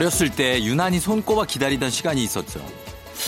어렸을 0.00 0.30
때 0.30 0.64
유난히 0.64 0.98
손꼽아 0.98 1.44
기다리던 1.44 1.90
시간이 1.90 2.22
있었죠. 2.22 2.64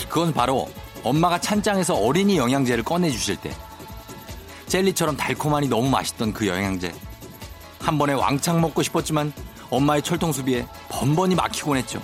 그건 0.09 0.33
바로 0.33 0.71
엄마가 1.05 1.39
찬장에서 1.39 1.95
어린이 1.95 2.39
영양제를 2.39 2.83
꺼내주실 2.83 3.37
때. 3.37 3.55
젤리처럼 4.69 5.19
달콤하니 5.19 5.69
너무 5.69 5.91
맛있던 5.91 6.33
그 6.33 6.47
영양제. 6.47 6.95
한 7.79 7.99
번에 7.99 8.15
왕창 8.15 8.63
먹고 8.63 8.83
싶었지만 8.83 9.35
엄마의 9.69 10.01
철통수비에 10.01 10.67
번번이 10.89 11.35
막히곤 11.35 11.77
했죠. 11.77 12.01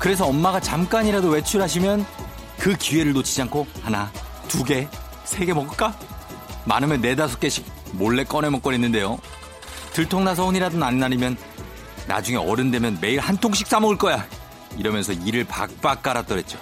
그래서 0.00 0.26
엄마가 0.26 0.58
잠깐이라도 0.58 1.28
외출하시면 1.28 2.04
그 2.58 2.74
기회를 2.74 3.12
놓치지 3.12 3.40
않고 3.42 3.68
하나, 3.82 4.10
두 4.48 4.64
개, 4.64 4.88
세 5.22 5.46
개 5.46 5.52
먹을까? 5.54 5.96
많으면 6.64 7.00
네다섯 7.00 7.38
개씩 7.38 7.77
몰래 7.92 8.24
꺼내 8.24 8.50
먹곤 8.50 8.74
했는데요. 8.74 9.18
들통나서 9.92 10.44
혼이라도 10.44 10.84
안 10.84 10.98
나리면 10.98 11.36
나중에 12.06 12.36
어른 12.36 12.70
되면 12.70 12.98
매일 13.00 13.20
한 13.20 13.36
통씩 13.36 13.66
싸 13.66 13.80
먹을 13.80 13.98
거야. 13.98 14.26
이러면서 14.76 15.12
이를 15.12 15.44
박박 15.44 16.02
깔았더랬죠. 16.02 16.58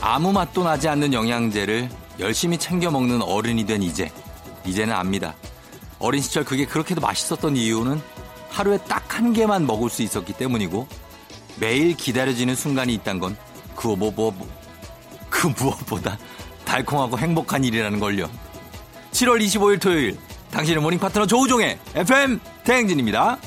아무 0.00 0.32
맛도 0.32 0.62
나지 0.62 0.88
않는 0.88 1.12
영양제를 1.12 1.90
열심히 2.20 2.56
챙겨 2.56 2.90
먹는 2.90 3.22
어른이 3.22 3.66
된 3.66 3.82
이제 3.82 4.10
이제는 4.64 4.94
압니다. 4.94 5.34
어린 5.98 6.20
시절 6.22 6.44
그게 6.44 6.66
그렇게도 6.66 7.00
맛있었던 7.00 7.56
이유는 7.56 8.00
하루에 8.50 8.78
딱 8.78 9.04
한 9.16 9.32
개만 9.32 9.66
먹을 9.66 9.88
수 9.88 10.02
있었기 10.02 10.34
때문이고 10.34 10.86
매일 11.58 11.96
기다려지는 11.96 12.54
순간이 12.54 12.92
있단 12.94 13.18
건 13.18 13.34
그 13.76 13.88
뭐, 13.88 14.10
뭐, 14.10 14.34
무엇보다 15.58 16.18
달콤하고 16.64 17.18
행복한 17.18 17.62
일이라는 17.62 18.00
걸요. 18.00 18.28
7월 19.12 19.40
25일 19.44 19.80
토요일 19.80 20.18
당신의 20.50 20.82
모닝 20.82 20.98
파트너 20.98 21.26
조우종의 21.26 21.78
FM 21.94 22.40
대행진입니다. 22.64 23.38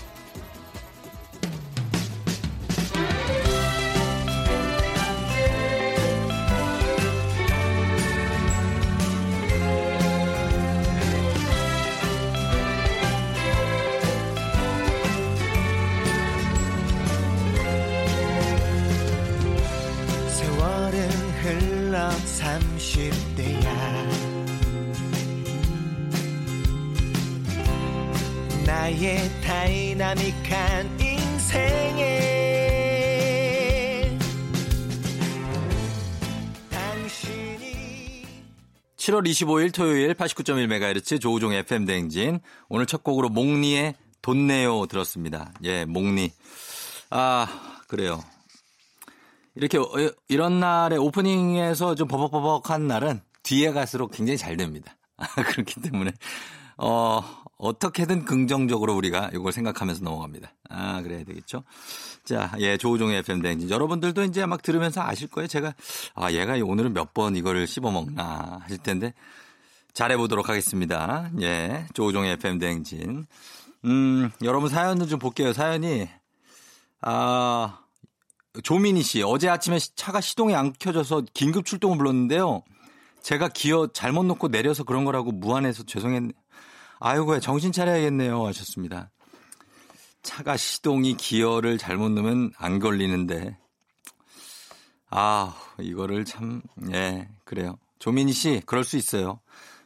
7월 39.20 39.28
25일 39.28 39.74
토요일 39.74 40.14
89.1MHz 40.14 41.20
조우종 41.20 41.52
FM 41.52 41.86
대행진. 41.86 42.40
오늘 42.70 42.86
첫 42.86 43.04
곡으로 43.04 43.30
몽니의 43.30 43.96
돈 44.22 44.48
내요 44.48 44.86
들었습니다. 44.86 45.54
예, 45.64 45.86
몽니. 45.86 46.32
아, 47.10 47.48
그래요. 47.88 48.24
이렇게 49.56 49.78
어, 49.78 49.86
이런 50.28 50.60
날에 50.60 50.96
오프닝에서 50.96 51.96
좀 51.96 52.08
버벅버벅한 52.08 52.88
날은 52.88 53.22
뒤에 53.44 53.72
갈수록 53.72 54.12
굉장히 54.12 54.38
잘 54.38 54.56
됩니다. 54.56 54.96
그렇기 55.18 55.82
때문에 55.82 56.12
어 56.78 57.22
어떻게든 57.60 58.24
긍정적으로 58.26 58.96
우리가 58.96 59.30
이걸 59.34 59.52
생각하면서 59.52 60.04
넘어갑니다. 60.04 60.54
아 60.70 61.02
그래야 61.02 61.24
되겠죠. 61.26 61.64
자, 62.24 62.54
예 62.60 62.78
조우종의 62.78 63.18
FM 63.20 63.42
대행진 63.42 63.70
여러분들도 63.70 64.24
이제 64.24 64.46
막 64.46 64.62
들으면서 64.62 65.02
아실 65.02 65.28
거예요. 65.28 65.48
제가 65.48 65.76
아 66.16 66.32
얘가 66.32 66.54
오늘은 66.64 66.94
몇 66.94 67.14
번 67.14 67.36
이거를 67.36 67.68
씹어 67.68 67.92
먹나 67.92 68.60
하실 68.64 68.78
텐데 68.78 69.14
잘해보도록 69.94 70.48
하겠습니다. 70.48 71.30
예 71.42 71.86
조우종의 71.94 72.34
FM 72.34 72.60
대행진. 72.60 73.28
음 73.86 74.32
여러분 74.44 74.70
사연을 74.70 75.08
좀 75.08 75.20
볼게요. 75.20 75.52
사연이 75.52 76.08
아 77.02 77.80
조민희 78.64 79.04
씨, 79.04 79.22
어제 79.22 79.50
아침에 79.50 79.80
차가 79.96 80.22
시동이 80.22 80.56
안 80.56 80.74
켜져서 80.80 81.24
긴급 81.34 81.66
출동을 81.66 81.98
불렀는데요. 81.98 82.64
제가 83.22 83.50
기어 83.50 83.88
잘못 83.94 84.24
놓고 84.24 84.48
내려서 84.48 84.84
그런 84.84 85.04
거라고 85.04 85.32
무안해서 85.32 85.84
죄송했네. 85.84 86.32
아이고, 87.00 87.40
정신 87.40 87.72
차려야겠네요. 87.72 88.46
하셨습니다. 88.48 89.10
차가 90.22 90.58
시동이 90.58 91.16
기어를 91.16 91.78
잘못 91.78 92.10
넣으면 92.12 92.52
안 92.58 92.80
걸리는데. 92.80 93.58
아, 95.10 95.56
이거를 95.80 96.26
참, 96.26 96.62
예, 96.92 97.30
그래요. 97.46 97.78
조민희 98.00 98.34
씨, 98.34 98.62
그럴 98.66 98.84
수 98.84 98.98
있어요. 98.98 99.40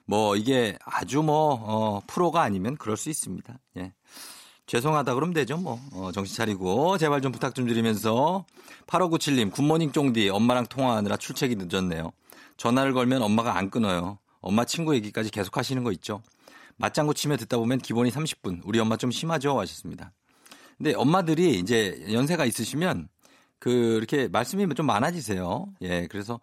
뭐, 0.05 0.35
이게 0.35 0.77
아주 0.83 1.21
뭐, 1.21 1.53
어, 1.53 2.01
프로가 2.07 2.41
아니면 2.41 2.75
그럴 2.77 2.97
수 2.97 3.09
있습니다. 3.09 3.59
예. 3.77 3.93
죄송하다 4.65 5.13
그러면 5.13 5.33
되죠 5.33 5.57
뭐 5.57 5.79
어, 5.91 6.11
정신 6.11 6.35
차리고 6.35 6.97
제발 6.97 7.21
좀 7.21 7.31
부탁 7.31 7.53
좀 7.53 7.67
드리면서 7.67 8.45
8597님 8.87 9.51
굿모닝 9.51 9.91
쫑디 9.91 10.29
엄마랑 10.29 10.67
통화하느라 10.67 11.17
출첵이 11.17 11.55
늦었네요 11.57 12.11
전화를 12.57 12.93
걸면 12.93 13.21
엄마가 13.21 13.57
안 13.57 13.69
끊어요 13.69 14.19
엄마 14.39 14.65
친구 14.65 14.95
얘기까지 14.95 15.31
계속 15.31 15.57
하시는 15.57 15.83
거 15.83 15.91
있죠 15.91 16.23
맞장구 16.77 17.13
치며 17.13 17.37
듣다 17.37 17.57
보면 17.57 17.79
기본이 17.79 18.09
30분 18.11 18.61
우리 18.65 18.79
엄마 18.79 18.97
좀 18.97 19.11
심하죠 19.11 19.59
하셨습니다 19.59 20.11
근데 20.77 20.93
엄마들이 20.93 21.59
이제 21.59 22.03
연세가 22.11 22.45
있으시면 22.45 23.07
그 23.59 23.69
이렇게 23.97 24.27
말씀이 24.27 24.67
좀 24.75 24.85
많아지세요 24.85 25.67
예 25.81 26.07
그래서 26.07 26.39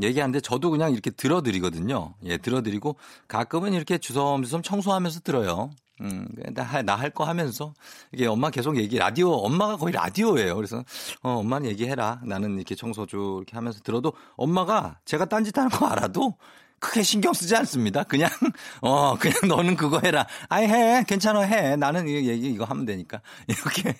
얘기하는데 0.00 0.40
저도 0.40 0.70
그냥 0.70 0.92
이렇게 0.92 1.10
들어드리거든요. 1.10 2.14
예, 2.24 2.36
들어드리고 2.38 2.94
가끔은 3.26 3.72
이렇게 3.72 3.98
주섬주섬 3.98 4.62
청소하면서 4.62 5.20
들어요. 5.20 5.70
음, 6.00 6.28
나 6.54 6.62
할 6.94 7.10
거 7.10 7.24
하면서 7.24 7.74
이게 8.12 8.26
엄마 8.26 8.50
계속 8.50 8.76
얘기 8.76 8.96
라디오 8.96 9.32
엄마가 9.32 9.76
거의 9.76 9.92
라디오예요. 9.92 10.54
그래서 10.54 10.84
어, 11.22 11.30
엄마는 11.40 11.68
얘기해라. 11.70 12.20
나는 12.24 12.54
이렇게 12.56 12.76
청소 12.76 13.06
주 13.06 13.38
이렇게 13.38 13.56
하면서 13.56 13.80
들어도 13.80 14.12
엄마가 14.36 15.00
제가 15.04 15.24
딴짓하는 15.24 15.70
거 15.70 15.86
알아도 15.88 16.36
크게 16.78 17.02
신경 17.02 17.32
쓰지 17.32 17.54
않습니다. 17.56 18.04
그냥 18.04 18.30
어 18.80 19.16
그냥 19.18 19.36
너는 19.48 19.76
그거 19.76 20.00
해라. 20.02 20.26
아이 20.48 20.66
해 20.66 21.04
괜찮아 21.06 21.40
해. 21.40 21.76
나는 21.76 22.08
이 22.08 22.28
얘기 22.28 22.48
이거 22.48 22.64
하면 22.64 22.84
되니까 22.84 23.20
이렇게 23.48 23.94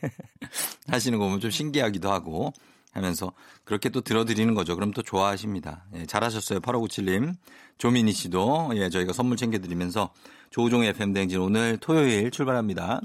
하시는 0.89 1.19
거 1.19 1.25
보면 1.25 1.41
좀 1.41 1.51
신기하기도 1.51 2.11
하고 2.11 2.53
하면서 2.93 3.33
그렇게 3.65 3.89
또 3.89 4.01
들어드리는 4.01 4.55
거죠. 4.55 4.75
그럼 4.75 4.93
또 4.93 5.03
좋아하십니다. 5.03 5.85
예, 5.97 6.07
잘하셨어요. 6.07 6.61
8597님. 6.61 7.35
조민희 7.79 8.13
씨도 8.13 8.73
예, 8.75 8.91
저희가 8.91 9.13
선물 9.13 9.37
챙겨드리면서 9.37 10.11
조우종의 10.51 10.89
FM대행진 10.91 11.39
오늘 11.41 11.79
토요일 11.79 12.31
출발합니다. 12.31 13.01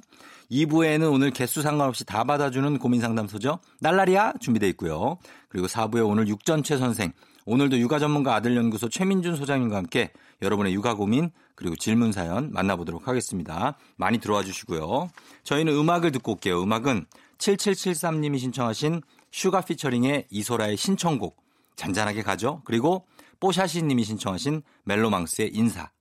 2부에는 0.51 1.11
오늘 1.11 1.31
개수 1.31 1.61
상관없이 1.61 2.05
다 2.05 2.23
받아주는 2.23 2.77
고민 2.79 3.01
상담소죠. 3.01 3.59
날라리야 3.79 4.33
준비되어 4.39 4.69
있고요. 4.69 5.17
그리고 5.49 5.67
4부에 5.67 6.07
오늘 6.07 6.27
육전최 6.27 6.77
선생, 6.77 7.11
오늘도 7.45 7.77
육아 7.79 7.99
전문가 7.99 8.35
아들연구소 8.35 8.89
최민준 8.89 9.35
소장님과 9.35 9.75
함께 9.75 10.11
여러분의 10.41 10.73
육아 10.73 10.95
고민 10.95 11.31
그리고 11.55 11.75
질문 11.75 12.11
사연 12.11 12.51
만나보도록 12.51 13.07
하겠습니다. 13.07 13.77
많이 13.95 14.17
들어와 14.19 14.43
주시고요. 14.43 15.09
저희는 15.43 15.73
음악을 15.73 16.11
듣고 16.11 16.33
올게요. 16.33 16.61
음악은 16.61 17.05
7773님이 17.37 18.39
신청하신 18.39 19.01
슈가 19.31 19.61
피처링의 19.61 20.27
이소라의 20.29 20.77
신청곡 20.77 21.41
잔잔하게 21.75 22.21
가죠. 22.21 22.61
그리고 22.65 23.05
뽀샤시 23.39 23.83
님이 23.83 24.03
신청하신 24.03 24.61
멜로망스의 24.85 25.51
인사 25.53 25.91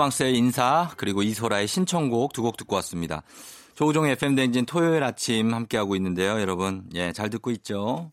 멜로망스의 0.00 0.36
인사 0.36 0.90
그리고 0.96 1.22
이소라의 1.22 1.66
신청곡 1.68 2.32
두 2.32 2.42
곡 2.42 2.56
듣고 2.56 2.76
왔습니다. 2.76 3.22
조우종의 3.74 4.12
FM 4.12 4.34
댕진 4.34 4.64
토요일 4.66 5.02
아침 5.04 5.52
함께하고 5.52 5.94
있는데요, 5.96 6.40
여러분. 6.40 6.88
예, 6.94 7.12
잘 7.12 7.28
듣고 7.30 7.50
있죠? 7.52 8.10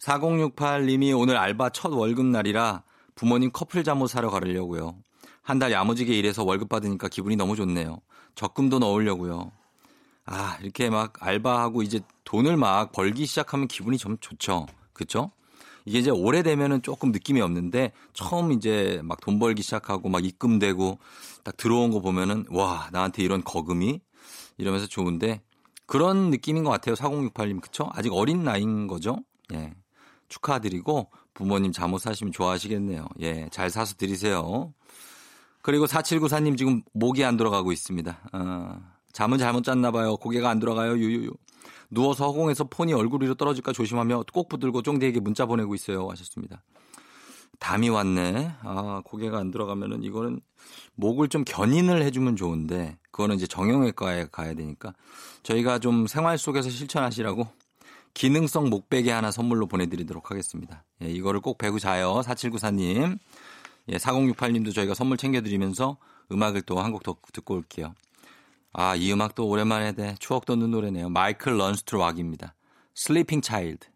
4068님이 0.00 1.18
오늘 1.18 1.36
알바 1.36 1.70
첫 1.70 1.92
월급날이라 1.92 2.82
부모님 3.14 3.50
커플 3.52 3.82
잠옷 3.82 4.10
사러 4.10 4.30
가려고요. 4.30 4.96
한 5.42 5.58
달 5.58 5.72
야무지게 5.72 6.12
일해서 6.12 6.44
월급 6.44 6.68
받으니까 6.68 7.08
기분이 7.08 7.36
너무 7.36 7.56
좋네요. 7.56 8.00
적금도 8.34 8.78
넣으려고요. 8.80 9.52
아, 10.26 10.58
이렇게 10.60 10.90
막 10.90 11.14
알바하고 11.20 11.82
이제 11.82 12.00
돈을 12.24 12.56
막 12.56 12.92
벌기 12.92 13.26
시작하면 13.26 13.68
기분이 13.68 13.96
좀 13.96 14.18
좋죠. 14.20 14.66
그쵸? 14.92 15.30
이게 15.86 16.00
이제 16.00 16.10
오래되면은 16.10 16.82
조금 16.82 17.12
느낌이 17.12 17.40
없는데 17.40 17.92
처음 18.12 18.52
이제 18.52 19.00
막 19.02 19.20
돈 19.20 19.38
벌기 19.38 19.62
시작하고 19.62 20.08
막 20.08 20.24
입금되고 20.24 20.98
딱 21.44 21.56
들어온 21.56 21.90
거 21.90 22.00
보면은 22.00 22.44
와, 22.50 22.88
나한테 22.92 23.22
이런 23.22 23.42
거금이 23.42 24.00
이러면서 24.58 24.86
좋은데 24.86 25.40
그런 25.86 26.30
느낌인 26.30 26.64
것 26.64 26.70
같아요. 26.70 26.94
4068님. 26.96 27.60
그쵸? 27.60 27.88
아직 27.92 28.12
어린 28.12 28.42
나이인 28.44 28.86
거죠? 28.88 29.18
예. 29.54 29.72
축하드리고 30.28 31.10
부모님 31.34 31.70
잠옷 31.72 32.00
사시면 32.02 32.32
좋아하시겠네요. 32.32 33.06
예. 33.20 33.48
잘 33.52 33.70
사서 33.70 33.94
드리세요. 33.94 34.74
그리고 35.62 35.86
4794님 35.86 36.56
지금 36.58 36.82
목이 36.92 37.24
안 37.24 37.36
돌아가고 37.36 37.72
있습니다. 37.72 38.18
어, 38.32 38.80
잠은 39.12 39.38
잘못 39.38 39.62
잤나 39.64 39.90
봐요. 39.92 40.16
고개가 40.16 40.48
안 40.50 40.58
돌아가요. 40.58 40.96
유유유. 40.96 41.30
누워서 41.90 42.26
허공에서 42.26 42.64
폰이 42.64 42.92
얼굴 42.92 43.22
위로 43.22 43.34
떨어질까 43.34 43.72
조심하며 43.72 44.24
꼭 44.32 44.48
붙들고 44.48 44.82
쫑디에게 44.82 45.20
문자 45.20 45.46
보내고 45.46 45.74
있어요. 45.74 46.08
하셨습니다. 46.10 46.62
담이 47.58 47.88
왔네. 47.88 48.52
아, 48.62 49.00
고개가 49.04 49.38
안 49.38 49.50
들어가면은 49.50 50.02
이거는 50.02 50.40
목을 50.94 51.28
좀 51.28 51.44
견인을 51.44 52.02
해주면 52.02 52.36
좋은데 52.36 52.98
그거는 53.10 53.36
이제 53.36 53.46
정형외과에 53.46 54.26
가야 54.30 54.54
되니까 54.54 54.92
저희가 55.42 55.78
좀 55.78 56.06
생활 56.06 56.36
속에서 56.38 56.68
실천하시라고 56.68 57.46
기능성 58.12 58.68
목베개 58.70 59.10
하나 59.10 59.30
선물로 59.30 59.66
보내드리도록 59.68 60.30
하겠습니다. 60.30 60.84
예, 61.02 61.08
이거를 61.08 61.40
꼭 61.40 61.58
배구 61.58 61.80
자요. 61.80 62.20
4794님. 62.24 63.18
예, 63.88 63.96
4068님도 63.96 64.74
저희가 64.74 64.94
선물 64.94 65.16
챙겨드리면서 65.16 65.96
음악을 66.32 66.62
또 66.62 66.78
한 66.80 66.92
곡 66.92 67.02
더 67.04 67.16
듣고 67.32 67.54
올게요. 67.54 67.94
아, 68.78 68.94
이 68.94 69.10
음악도 69.10 69.48
오랜만에 69.48 69.92
네, 69.92 70.14
추억 70.18 70.44
돋는 70.44 70.70
노래네요. 70.70 71.08
마이클 71.08 71.56
런스트로악입니다. 71.56 72.54
Sleeping 72.94 73.42
Child. 73.42 73.88
The 73.88 73.95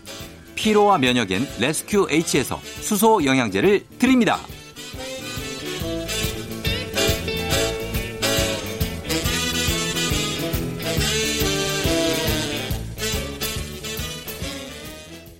피로와 0.61 0.99
면역엔 0.99 1.47
레스큐 1.59 2.07
H에서 2.11 2.59
수소 2.61 3.25
영양제를 3.25 3.83
드립니다. 3.97 4.37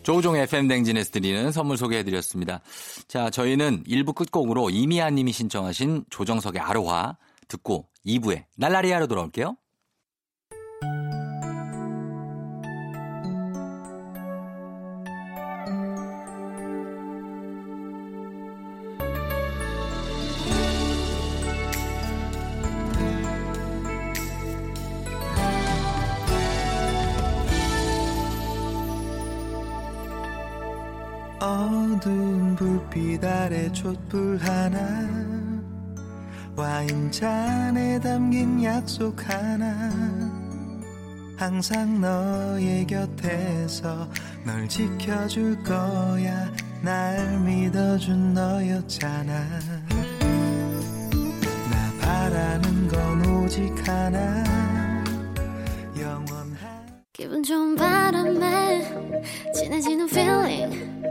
조우종의 0.01 0.41
FM댕진에서 0.41 1.11
드리는 1.11 1.51
선물 1.51 1.77
소개해드렸습니다. 1.77 2.61
자, 3.07 3.29
저희는 3.29 3.83
1부 3.83 4.15
끝곡으로 4.15 4.71
이미아 4.71 5.11
님이 5.11 5.31
신청하신 5.33 6.05
조정석의 6.09 6.59
아로하 6.59 7.15
듣고 7.47 7.85
2부에 8.07 8.45
날라리아로 8.57 9.05
돌아올게요. 9.05 9.55
어두운 32.01 32.55
불빛 32.55 33.23
아래 33.23 33.71
촛불 33.71 34.35
하나 34.37 34.79
와인잔에 36.55 37.99
담긴 37.99 38.63
약속 38.63 39.15
하나. 39.29 39.89
항상 41.37 42.01
너의 42.01 42.87
곁에서 42.87 44.09
널 44.43 44.67
지켜줄 44.67 45.63
거야. 45.63 46.51
날 46.81 47.39
믿어준 47.39 48.33
너였잖아. 48.33 49.33
나 51.69 51.93
바라는 52.01 52.87
건 52.87 53.25
오직 53.27 53.87
하나. 53.87 54.43
영원한 55.99 57.03
기분 57.13 57.43
좋은 57.43 57.75
바람에 57.75 59.13
진해지는 59.53 60.09
feeling 60.09 61.10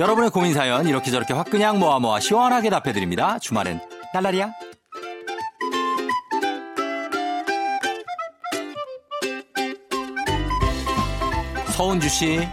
여러분의 0.00 0.30
고민 0.30 0.54
사연 0.54 0.88
이렇게 0.88 1.10
저렇게 1.10 1.34
확 1.34 1.50
그냥 1.50 1.78
모아 1.78 1.98
모아 1.98 2.20
시원하게 2.20 2.70
답해드립니다. 2.70 3.38
주말엔 3.38 3.82
날라리야. 4.14 4.50
서은주 11.76 12.08
씨, 12.08 12.48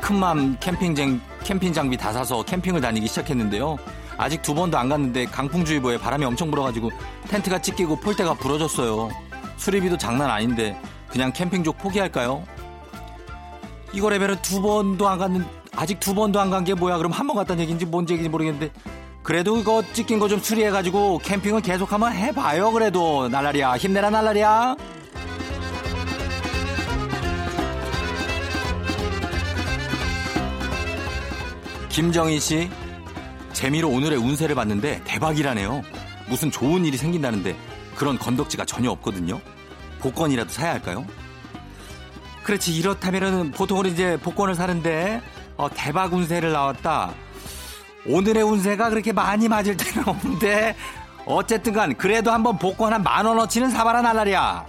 큰맘 0.00 0.58
캠핑장, 0.60 1.20
캠핑 1.42 1.72
장비 1.72 1.96
다 1.96 2.12
사서 2.12 2.44
캠핑을 2.44 2.80
다니기 2.80 3.08
시작했는데요. 3.08 3.76
아직 4.16 4.40
두 4.42 4.54
번도 4.54 4.78
안 4.78 4.88
갔는데 4.88 5.24
강풍주의보에 5.24 5.98
바람이 5.98 6.24
엄청 6.24 6.48
불어가지고 6.48 6.92
텐트가 7.26 7.60
찢기고 7.60 7.96
폴대가 7.96 8.34
부러졌어요. 8.34 9.10
수리비도 9.56 9.98
장난 9.98 10.30
아닌데 10.30 10.80
그냥 11.08 11.32
캠핑족 11.32 11.78
포기할까요? 11.78 12.44
이거 13.92 14.08
레벨은 14.10 14.42
두 14.42 14.62
번도 14.62 15.08
안 15.08 15.18
갔는 15.18 15.61
아직 15.76 15.98
두 16.00 16.14
번도 16.14 16.38
안 16.40 16.50
간 16.50 16.64
게 16.64 16.74
뭐야? 16.74 16.98
그럼 16.98 17.12
한 17.12 17.26
번 17.26 17.36
갔다는 17.36 17.62
얘기인지 17.62 17.86
뭔지 17.86 18.12
얘기인지 18.14 18.28
모르겠는데 18.28 18.70
그래도 19.22 19.56
이거 19.58 19.82
찍힌 19.92 20.18
거좀 20.18 20.40
수리해가지고 20.40 21.18
캠핑을 21.18 21.62
계속 21.62 21.92
한번 21.92 22.12
해봐요. 22.12 22.72
그래도 22.72 23.28
날라리야 23.28 23.76
힘내라 23.76 24.10
날라리야. 24.10 24.76
김정희 31.88 32.40
씨 32.40 32.70
재미로 33.52 33.88
오늘의 33.90 34.18
운세를 34.18 34.54
봤는데 34.54 35.02
대박이라네요. 35.04 35.82
무슨 36.28 36.50
좋은 36.50 36.84
일이 36.84 36.96
생긴다는데 36.96 37.54
그런 37.94 38.18
건덕지가 38.18 38.64
전혀 38.64 38.90
없거든요. 38.90 39.40
복권이라도 40.00 40.50
사야 40.50 40.72
할까요? 40.72 41.04
그렇지 42.42 42.74
이렇다면은 42.74 43.52
보통은 43.52 43.86
이제 43.86 44.16
복권을 44.22 44.54
사는데 44.54 45.20
어, 45.56 45.68
대박 45.74 46.12
운세를 46.12 46.52
나왔다. 46.52 47.12
오늘의 48.06 48.42
운세가 48.42 48.90
그렇게 48.90 49.12
많이 49.12 49.48
맞을 49.48 49.76
때는 49.76 50.06
없는데 50.08 50.74
어쨌든 51.24 51.72
간 51.72 51.94
그래도 51.96 52.32
한번 52.32 52.58
복권 52.58 52.92
한 52.92 53.02
만 53.02 53.24
원어치는 53.26 53.70
사봐라 53.70 54.02
날라리야. 54.02 54.66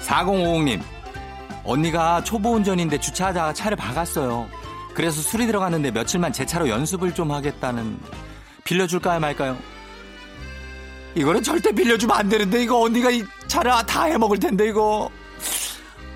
4050님 0.00 0.80
언니가 1.64 2.22
초보 2.22 2.52
운전인데 2.52 2.98
주차하다가 2.98 3.52
차를 3.52 3.76
박았어요. 3.76 4.46
그래서 4.94 5.20
술이 5.20 5.46
들어갔는데 5.46 5.90
며칠만 5.90 6.32
제 6.32 6.46
차로 6.46 6.68
연습을 6.68 7.12
좀 7.12 7.30
하겠다는 7.32 7.98
빌려줄까요 8.64 9.20
말까요? 9.20 9.56
이거는 11.16 11.42
절대 11.42 11.72
빌려주면 11.72 12.14
안 12.16 12.28
되는데 12.28 12.62
이거 12.62 12.80
언니가 12.82 13.10
이 13.10 13.24
차를 13.48 13.72
다 13.86 14.04
해먹을 14.04 14.38
텐데 14.38 14.68
이거. 14.68 15.10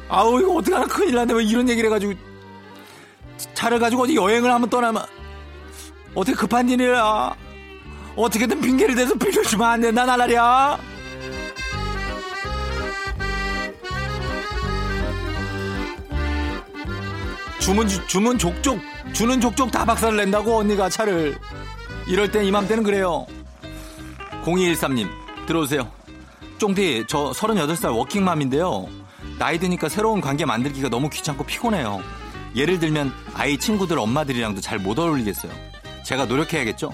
아우 0.09 0.41
이거 0.41 0.55
어떡하나. 0.57 0.87
큰일 0.87 1.15
났네. 1.15 1.33
왜 1.35 1.43
이런 1.45 1.69
얘기를 1.69 1.89
해가지고. 1.89 2.13
차를 3.55 3.79
가지고 3.79 4.03
어디 4.03 4.15
여행을 4.17 4.53
한번 4.53 4.69
떠나면 4.69 5.03
어떻게 6.15 6.37
급한 6.37 6.69
일이야? 6.69 7.35
어떻게든 8.17 8.61
핑계를 8.61 8.95
대서 8.95 9.15
빌려주면 9.15 9.67
안 9.67 9.81
된다 9.81 10.05
나라랴 10.05 10.79
주문 17.59 17.87
주- 17.87 18.07
주문 18.07 18.39
족족 18.39 18.79
주는 19.13 19.41
족족 19.41 19.71
다 19.71 19.85
박살을 19.85 20.17
낸다고 20.17 20.59
언니가 20.59 20.89
차를. 20.89 21.37
이럴 22.07 22.31
땐 22.31 22.45
이맘때는 22.45 22.83
그래요 22.83 23.27
0213님 24.45 25.09
들어오세요. 25.47 25.91
쫑디 26.59 27.05
저 27.09 27.31
38살 27.31 27.95
워킹맘인데요. 27.97 28.87
나이 29.39 29.59
드니까 29.59 29.89
새로운 29.89 30.21
관계 30.21 30.45
만들기가 30.45 30.89
너무 30.89 31.09
귀찮고 31.09 31.45
피곤해요. 31.45 32.03
예를 32.57 32.79
들면 32.79 33.13
아이 33.35 33.57
친구들 33.59 33.99
엄마들이랑도 33.99 34.61
잘 34.61 34.79
못 34.79 34.99
어울리겠어요. 34.99 35.53
제가 36.05 36.25
노력해야겠죠? 36.27 36.93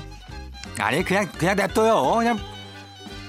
아니 0.78 1.02
그냥 1.04 1.28
그냥 1.38 1.56
냅둬요. 1.56 2.16
그냥 2.18 2.38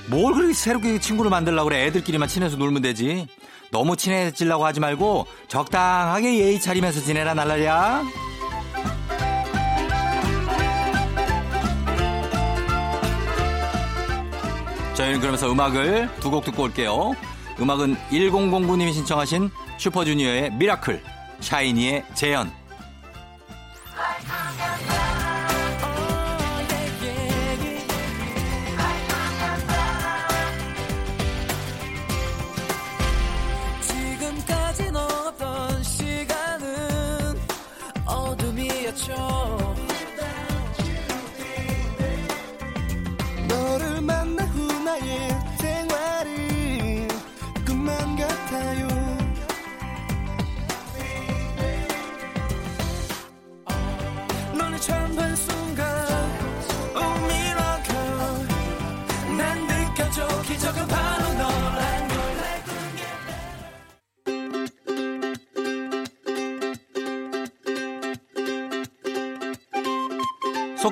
뭘 0.07 0.33
그렇게 0.33 0.53
새롭게 0.53 0.99
친구를 0.99 1.29
만들려고 1.31 1.69
그래? 1.69 1.85
애들끼리만 1.85 2.27
친해서 2.27 2.57
놀면 2.57 2.81
되지. 2.81 3.27
너무 3.71 3.97
친해지려고 3.97 4.65
하지 4.65 4.79
말고 4.79 5.27
적당하게 5.47 6.39
예의 6.39 6.61
차리면서 6.61 7.01
지내라 7.01 7.33
날라리야 7.33 8.03
저희는 14.97 15.19
그러면서 15.19 15.51
음악을 15.51 16.09
두 16.19 16.31
곡 16.31 16.43
듣고 16.45 16.63
올게요. 16.63 17.13
음악은 17.59 17.95
1009님이 18.11 18.93
신청하신 18.93 19.49
슈퍼주니어의 19.77 20.51
미라클, 20.53 21.01
샤이니의 21.39 22.03
재연. 22.15 22.51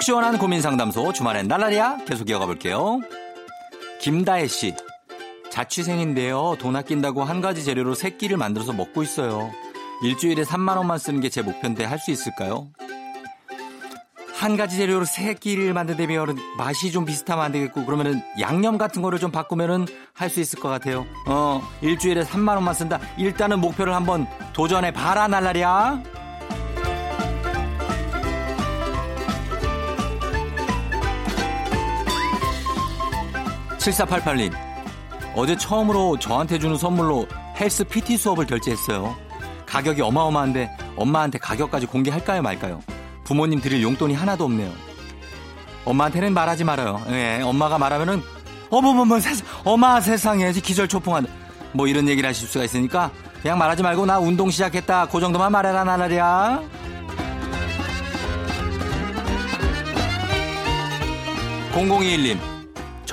시원한 0.06 0.38
고민 0.38 0.62
상담소 0.62 1.14
주말엔 1.14 1.48
날라리야 1.48 2.06
계속 2.06 2.30
이어가 2.30 2.46
볼게요. 2.46 3.00
김다혜 4.00 4.46
씨. 4.46 4.76
자취생인데요. 5.50 6.58
돈 6.60 6.76
아낀다고 6.76 7.24
한 7.24 7.42
가지 7.42 7.64
재료로 7.64 7.96
세 7.96 8.12
끼를 8.12 8.38
만들어서 8.38 8.72
먹고 8.72 9.02
있어요. 9.02 9.50
일주일에 10.04 10.44
3만 10.44 10.78
원만 10.78 11.00
쓰는 11.00 11.22
게 11.22 11.30
제 11.30 11.42
목표인데 11.42 11.86
할 11.86 11.98
수 11.98 12.12
있을까요? 12.12 12.68
한 14.36 14.58
가지 14.58 14.78
재료로 14.78 15.06
세 15.06 15.34
끼를 15.34 15.74
만드되면 15.74 16.38
맛이 16.60 16.92
좀 16.92 17.06
비슷하면 17.06 17.44
안 17.46 17.52
되겠고 17.52 17.84
그러면은 17.86 18.22
양념 18.40 18.78
같은 18.78 19.02
거를 19.02 19.18
좀 19.18 19.32
바꾸면은 19.32 19.88
할 20.14 20.30
수 20.30 20.40
있을 20.40 20.60
것 20.60 20.70
같아요. 20.70 21.08
어, 21.26 21.62
일주일에 21.82 22.22
3만 22.26 22.50
원만 22.50 22.76
쓴다. 22.76 23.00
일단은 23.18 23.60
목표를 23.60 23.96
한번 23.96 24.28
도전해 24.54 24.94
봐라 24.94 25.28
날라리야. 25.28 26.04
7488님, 33.86 34.52
어제 35.36 35.56
처음으로 35.56 36.18
저한테 36.18 36.58
주는 36.58 36.76
선물로 36.76 37.28
헬스 37.60 37.84
PT 37.84 38.18
수업을 38.18 38.48
결제했어요. 38.48 39.16
가격이 39.68 40.02
어마어마한데 40.02 40.76
엄마한테 40.96 41.38
가격까지 41.38 41.86
공개할까요 41.86 42.42
말까요? 42.42 42.82
부모님 43.24 43.62
드릴 43.62 43.84
용돈이 43.84 44.16
하나도 44.16 44.46
없네요. 44.46 44.72
엄마한테는 45.86 46.34
말하지 46.34 46.64
말아요. 46.64 47.00
예, 47.10 47.42
엄마가 47.44 47.78
말하면은 47.78 48.24
어머머머 48.72 49.20
세상, 49.20 49.46
엄마 49.64 50.02
세상에 50.02 50.52
기절 50.52 50.88
초풍한 50.88 51.28
뭐 51.74 51.88
이런 51.88 52.10
얘기를 52.10 52.28
하실 52.28 52.48
수가 52.48 52.66
있으니까 52.66 53.12
그냥 53.42 53.60
말하지 53.60 53.84
말고 53.84 54.08
나 54.08 54.18
운동 54.18 54.50
시작했다. 54.50 55.08
그 55.08 55.20
정도만 55.20 55.52
말해라 55.52 55.84
나날이야. 55.84 56.64
0021님, 61.74 62.55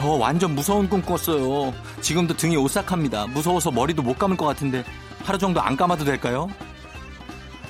저 0.03 0.09
완전 0.09 0.57
무서운 0.57 0.89
꿈 0.89 1.01
꿨어요. 1.01 1.73
지금도 2.01 2.37
등이 2.37 2.57
오싹합니다. 2.57 3.29
무서워서 3.29 3.71
머리도 3.71 4.03
못 4.03 4.19
감을 4.19 4.37
것 4.37 4.47
같은데 4.47 4.83
하루 5.23 5.39
정도 5.39 5.61
안 5.61 5.77
감아도 5.77 6.05
될까요? 6.05 6.49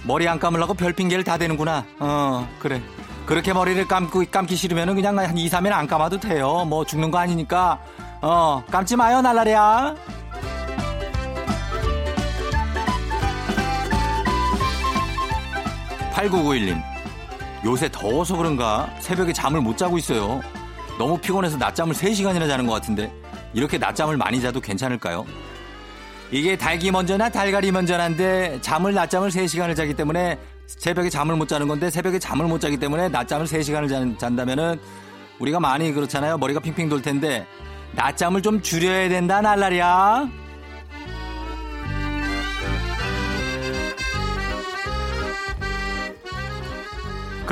머리 0.05 0.27
안 0.27 0.39
감으려고 0.39 0.73
별 0.73 0.95
핑계를 0.95 1.25
다 1.25 1.37
대는구나. 1.37 1.85
어, 1.99 2.49
그래. 2.59 2.81
그렇게 3.27 3.53
머리를 3.53 3.87
감고, 3.87 4.25
감기 4.31 4.57
싫으면 4.57 4.95
그냥 4.95 5.19
한 5.19 5.37
2, 5.37 5.51
3일 5.51 5.73
안 5.73 5.87
감아도 5.87 6.19
돼요. 6.19 6.65
뭐 6.65 6.87
죽는 6.87 7.11
거 7.11 7.19
아니니까. 7.19 7.79
어, 8.23 8.65
감지 8.71 8.97
마요, 8.97 9.21
날라리야. 9.21 9.95
8991님. 16.15 16.83
요새 17.67 17.91
더워서 17.93 18.39
그런가 18.39 18.89
새벽에 19.01 19.35
잠을 19.35 19.61
못 19.61 19.77
자고 19.77 19.99
있어요. 19.99 20.41
너무 21.03 21.19
피곤해서 21.19 21.57
낮잠을 21.57 21.97
3시간이나 21.97 22.47
자는 22.47 22.65
것 22.65 22.75
같은데 22.75 23.13
이렇게 23.55 23.77
낮잠을 23.77 24.17
많이 24.17 24.41
자도 24.41 24.61
괜찮을까요? 24.61 25.27
이게 26.31 26.57
닭이 26.57 26.93
먼저나 26.93 27.29
달걀이 27.29 27.73
먼저난데 27.73 28.61
잠을 28.61 28.95
낮잠을 28.95 29.31
3시간을 29.31 29.75
자기 29.75 29.95
때문에 29.95 30.39
새벽에 30.67 31.11
잠을 31.11 31.35
못 31.35 31.49
자는 31.49 31.67
건데 31.67 31.91
새벽에 31.91 32.21
잠을 32.21 32.47
못 32.47 32.61
자기 32.61 32.77
때문에 32.77 33.09
낮잠을 33.09 33.47
3시간을 33.47 33.89
잔, 33.89 34.17
잔다면은 34.17 34.79
우리가 35.41 35.59
많이 35.59 35.93
그렇잖아요. 35.93 36.39
머리가 36.39 36.61
핑핑 36.61 36.89
돌 36.89 37.03
텐데 37.03 37.49
낮잠을 37.97 38.41
좀 38.41 38.63
줄여야 38.63 39.09
된다 39.09 39.41
날라리야. 39.41 40.29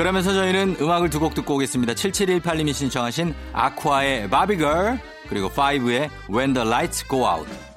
그러면서 0.01 0.33
저희는 0.33 0.77
음악을 0.81 1.11
두 1.11 1.19
곡 1.19 1.35
듣고 1.35 1.55
오겠습니다. 1.55 1.93
7718님이 1.93 2.73
신청하신 2.73 3.35
아쿠아의 3.53 4.31
바비걸 4.31 4.99
그리고 5.29 5.47
5의 5.49 6.09
When 6.27 6.53
the 6.53 6.67
Lights 6.67 7.07
Go 7.07 7.23
Out. 7.29 7.70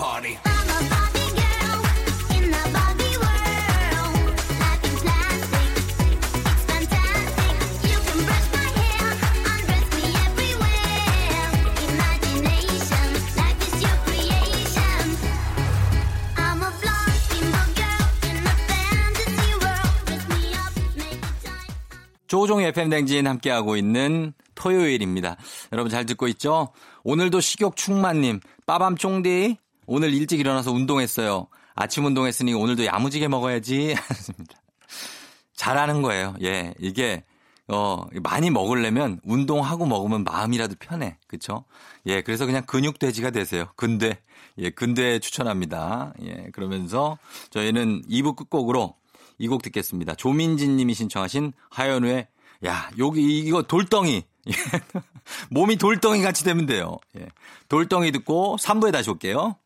Time. 0.00 0.50
조종의 22.30 22.68
FM 22.68 22.90
댕진 22.90 23.26
함께하고 23.26 23.76
있는 23.76 24.32
토요일입니다. 24.54 25.36
여러분 25.72 25.90
잘 25.90 26.06
듣고 26.06 26.28
있죠? 26.28 26.72
오늘도 27.02 27.40
식욕 27.40 27.76
충만님, 27.76 28.38
빠밤 28.66 28.96
쫑디. 28.96 29.56
오늘 29.92 30.14
일찍 30.14 30.38
일어나서 30.38 30.70
운동했어요. 30.70 31.48
아침 31.74 32.04
운동했으니 32.04 32.54
오늘도 32.54 32.86
야무지게 32.86 33.26
먹어야지. 33.26 33.96
잘하는 35.56 36.00
거예요. 36.00 36.36
예, 36.42 36.72
이게 36.78 37.24
어 37.66 38.06
많이 38.22 38.50
먹으려면 38.50 39.18
운동하고 39.24 39.86
먹으면 39.86 40.22
마음이라도 40.22 40.76
편해. 40.78 41.18
그쵸? 41.26 41.64
예, 42.06 42.22
그래서 42.22 42.46
그냥 42.46 42.64
근육돼지가 42.66 43.30
되세요. 43.32 43.66
근대. 43.74 44.20
예, 44.58 44.70
근대 44.70 45.18
추천합니다. 45.18 46.14
예, 46.22 46.46
그러면서 46.52 47.18
저희는 47.50 48.02
2부 48.08 48.36
끝곡으로 48.36 48.94
이 49.38 49.48
곡 49.48 49.62
듣겠습니다. 49.62 50.14
조민진 50.14 50.76
님이 50.76 50.94
신청하신 50.94 51.52
하현우의 51.70 52.28
야, 52.66 52.90
여기 52.98 53.40
이거 53.40 53.62
돌덩이. 53.62 54.22
예. 54.46 54.52
몸이 55.50 55.78
돌덩이 55.78 56.22
같이 56.22 56.44
되면 56.44 56.66
돼요. 56.66 56.96
예. 57.18 57.26
돌덩이 57.68 58.12
듣고 58.12 58.56
3부에 58.60 58.92
다시 58.92 59.10
올게요. 59.10 59.56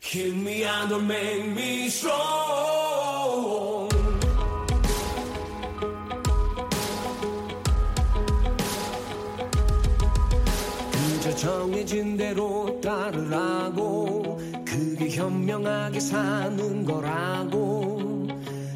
Hit 0.00 0.34
me 0.34 0.64
and 0.64 0.90
don't 0.90 1.06
make 1.06 1.46
me 1.46 1.86
strong. 1.86 3.88
그저 10.92 11.34
정해진 11.34 12.16
대로 12.16 12.80
따르라고 12.80 14.38
그게 14.64 15.10
현명하게 15.10 15.98
사는 16.00 16.84
거라고 16.84 18.28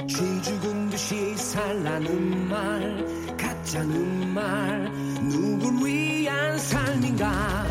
쥐 0.08 0.16
죽은 0.42 0.90
듯이 0.90 1.36
살라는 1.36 2.48
말 2.48 3.36
가짜는 3.36 4.34
말 4.34 4.90
누굴 5.22 5.86
위한 5.86 6.58
삶인가 6.58 7.66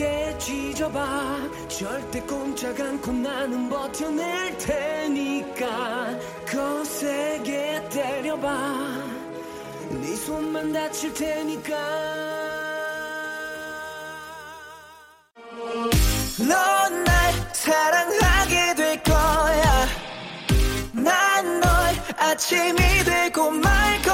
뜨겁게 0.00 0.38
쥐져봐. 0.38 1.36
절대 1.68 2.20
꼼짝 2.22 2.80
않고 2.80 3.12
나는 3.12 3.68
버텨낼 3.68 4.56
테니까. 4.56 6.18
거세게 6.50 7.86
때려봐. 7.90 8.48
네 9.90 10.16
손만 10.16 10.72
다칠 10.72 11.12
테니까. 11.12 11.76
넌 16.48 17.04
날 17.04 17.32
사랑하게 17.52 18.74
될 18.74 19.02
거야. 19.02 19.86
난 20.92 21.60
널 21.60 21.70
아침이 22.16 22.78
되고 23.04 23.50
말거 23.50 24.09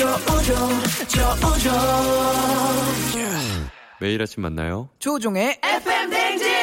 조우종 0.00 0.56
조우종 1.08 1.72
매일 4.00 4.22
아침 4.22 4.42
만나요. 4.42 4.88
조종의 4.98 5.60
FM 5.62 6.08
댕진 6.08 6.59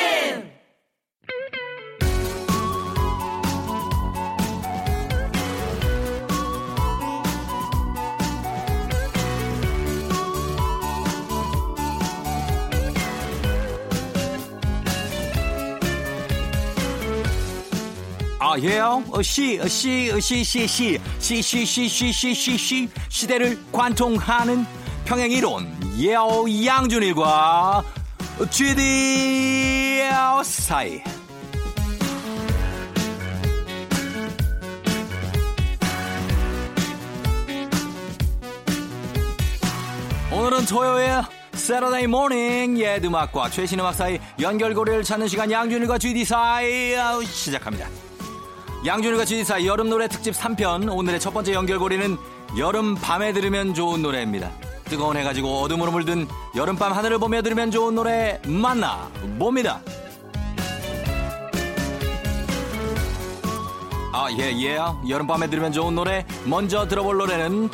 아? 18.58 19.04
어, 19.12 19.22
시, 19.22 19.60
어, 19.62 19.68
시, 19.68 20.12
어, 20.12 20.20
시, 20.20 20.44
시, 20.44 20.68
시, 20.68 21.00
시, 21.20 21.42
시, 21.44 21.66
시, 21.66 21.88
시, 21.88 22.12
시, 22.12 22.34
시, 22.34 22.58
시, 22.58 22.90
시대를 23.08 23.60
관통하는 23.72 24.66
평행 25.06 25.32
이론, 25.32 25.68
예요, 26.00 26.44
양준일과 26.66 27.84
GD 28.50 30.02
사이. 30.44 31.02
오늘은 40.32 40.66
토요일 40.66 41.22
Saturday 41.54 42.08
morning 42.08 42.80
옛 42.80 43.04
음악과 43.04 43.50
최신 43.50 43.80
음악 43.80 43.94
사이 43.94 44.20
연결고리를 44.40 45.04
찾는 45.04 45.28
시간 45.28 45.52
양준일과 45.52 45.98
GD 45.98 46.26
사이 46.26 46.96
시작합니다. 47.24 48.07
양준일과 48.88 49.26
사이 49.44 49.68
여름 49.68 49.90
노래 49.90 50.08
특집 50.08 50.34
3편 50.34 50.90
오늘의 50.90 51.20
첫 51.20 51.34
번째 51.34 51.52
연결고리는 51.52 52.16
여름 52.58 52.96
밤에 52.96 53.34
들으면 53.34 53.74
좋은 53.74 54.02
노래입니다. 54.02 54.50
뜨거운 54.86 55.18
해 55.18 55.24
가지고 55.26 55.60
어둠으로 55.60 55.92
물든 55.92 56.26
여름밤 56.56 56.94
하늘을 56.94 57.18
보며 57.18 57.42
들으면 57.42 57.70
좋은 57.70 57.96
노래 57.96 58.40
만나 58.48 59.12
봅니다. 59.38 59.82
아, 64.14 64.32
예, 64.32 64.54
예. 64.58 64.80
여름밤에 65.10 65.50
들으면 65.50 65.74
좋은 65.74 65.94
노래. 65.94 66.26
먼저 66.46 66.88
들어볼 66.88 67.18
노래는 67.18 67.70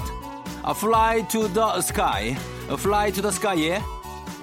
아, 0.64 0.72
Fly 0.72 1.28
to 1.28 1.54
the 1.54 1.68
Sky. 1.78 2.36
Fly 2.72 3.12
to 3.12 3.22
the 3.22 3.32
Sky의 3.32 3.84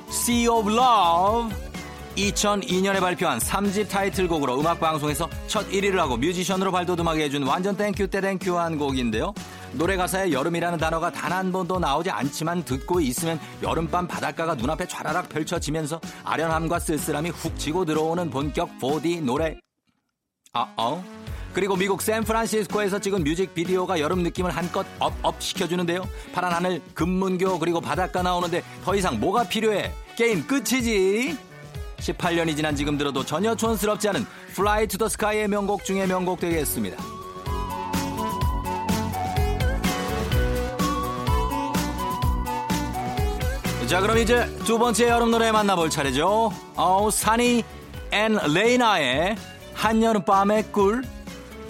Sea 0.09 0.49
of 0.49 0.71
Love. 0.71 1.70
2002년에 2.17 3.01
발표한 3.01 3.39
3집 3.39 3.89
타이틀곡으로 3.89 4.61
음악방송에서 4.61 5.29
첫 5.47 5.69
1위를 5.71 5.97
하고 5.97 6.17
뮤지션으로 6.17 6.71
발돋움하게 6.73 7.25
해준 7.25 7.43
완전 7.45 7.77
thank 7.77 7.97
you 7.97 8.09
때 8.09 8.21
thank 8.21 8.47
you한 8.47 8.79
곡인데요. 8.79 9.33
노래 9.73 9.97
가사에 9.97 10.33
여름이라는 10.33 10.79
단어가 10.79 11.11
단 11.11 11.31
한 11.31 11.53
번도 11.53 11.79
나오지 11.79 12.11
않지만 12.11 12.65
듣고 12.65 13.01
있으면 13.01 13.41
여름밤 13.63 14.07
바닷가가 14.07 14.55
눈앞에 14.55 14.87
촤라락 14.87 15.31
펼쳐지면서 15.31 16.01
아련함과 16.25 16.81
쓸쓸함이 16.81 17.31
훅 17.31 17.59
치고 17.59 17.87
들어오는 17.87 18.29
본격 18.29 18.69
4D 18.79 19.23
노래. 19.23 19.59
아, 20.53 20.71
어? 20.77 21.03
그리고 21.55 21.77
미국 21.77 22.03
샌프란시스코에서 22.03 22.99
찍은 22.99 23.25
뮤직비디오가 23.25 24.01
여름 24.01 24.23
느낌을 24.23 24.51
한껏 24.51 24.85
up 24.99 25.21
up 25.21 25.43
시켜주는데요. 25.43 26.07
파란 26.35 26.53
하늘, 26.53 26.83
금문교, 26.93 27.59
그리고 27.59 27.81
바닷가 27.81 28.23
나오는데 28.23 28.63
더 28.85 28.95
이상 28.95 29.19
뭐가 29.19 29.45
필요해? 29.45 29.91
게임 30.17 30.47
끝이지. 30.47 31.50
18년이 32.01 32.57
지난 32.57 32.75
지금 32.75 32.99
들어도 32.99 33.25
전혀 33.25 33.55
촌스럽지 33.55 34.09
않은 34.09 34.27
Fly 34.51 34.87
to 34.89 34.99
the 34.99 35.07
Sky의 35.07 35.49
명곡 35.49 35.85
중에 35.85 36.07
명곡 36.07 36.41
되겠습니다. 36.41 36.97
자, 43.87 44.01
그럼 44.01 44.19
이제 44.19 44.47
두 44.65 44.79
번째 44.79 45.09
여름 45.09 45.33
노래 45.33 45.51
만나볼 45.51 45.91
차례죠. 45.91 46.53
어, 46.77 47.09
산이 47.11 47.65
and 48.13 48.39
레이나의 48.53 49.37
한여름밤의 49.75 50.71
꿀. 50.71 51.03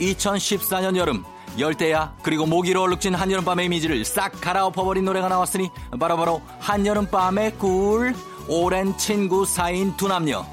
2014년 0.00 0.96
여름 0.96 1.24
열대야 1.58 2.16
그리고 2.22 2.46
모기로 2.46 2.82
얼룩진 2.82 3.14
한여름밤의 3.14 3.66
이미지를 3.66 4.04
싹 4.04 4.32
갈아엎어버린 4.40 5.04
노래가 5.04 5.28
나왔으니 5.28 5.70
바로바로 5.98 6.40
한여름밤의 6.58 7.58
꿀 7.58 8.14
오랜 8.52 8.98
친구 8.98 9.44
사이인 9.44 9.96
두 9.96 10.08
남녀. 10.08 10.44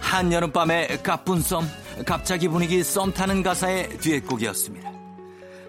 한여름밤의 0.00 1.02
갑분썸 1.02 1.62
갑자기 2.06 2.48
분위기 2.48 2.82
썸 2.82 3.12
타는 3.12 3.42
가사의 3.42 3.98
듀엣곡이었습니다. 3.98 4.90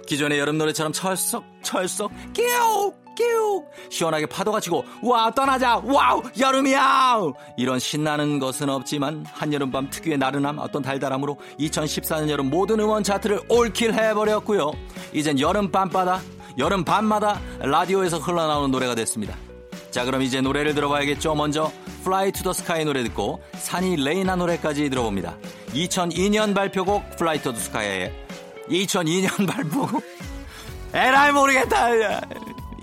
기존의 0.08 0.40
여름 0.40 0.58
노래처럼 0.58 0.94
철썩 0.94 1.44
철썩 1.62 2.10
끼우 2.32 2.94
끼우 3.18 3.66
시원하게 3.90 4.28
파도가 4.28 4.62
치고 4.62 4.86
와 5.04 5.30
떠나자 5.32 5.82
와우 5.84 6.24
여름이야. 6.40 7.20
이런 7.58 7.80
신나는 7.80 8.40
것은 8.40 8.70
없지만 8.70 9.26
한여름밤 9.34 9.90
특유의 9.90 10.20
나른함 10.20 10.58
어떤 10.58 10.82
달달함으로 10.82 11.38
2014년 11.60 12.30
여름 12.30 12.50
모든 12.50 12.80
음원 12.80 13.04
차트를 13.04 13.42
all 13.50 13.68
kill 13.68 13.94
해버렸고요. 13.94 14.72
이젠 15.12 15.38
여름 15.38 15.70
밤바다 15.70 16.22
여름 16.58 16.86
밤마다 16.86 17.42
라디오에서 17.60 18.20
흘러나오는 18.20 18.72
노래가 18.72 18.96
됐습니다 18.96 19.36
자 19.92 20.06
그럼 20.06 20.22
이제 20.22 20.40
노래를 20.42 20.74
들어봐야겠죠? 20.74 21.36
먼저 21.36 21.72
Fly 22.02 22.32
to 22.32 22.44
the 22.44 22.52
Sky 22.52 22.86
노래 22.86 23.04
듣고 23.04 23.42
산이 23.54 23.98
레이나 23.98 24.36
노래까지 24.38 24.90
들어봅니다. 24.90 25.36
2002년 25.74 26.56
발표곡 26.56 27.04
Fly 27.14 27.42
to 27.44 27.52
the 27.54 27.62
Sky의 27.66 28.14
2002년 28.70 29.46
발표곡. 29.52 30.02
에라이 30.94 31.32
모르겠다. 31.34 32.22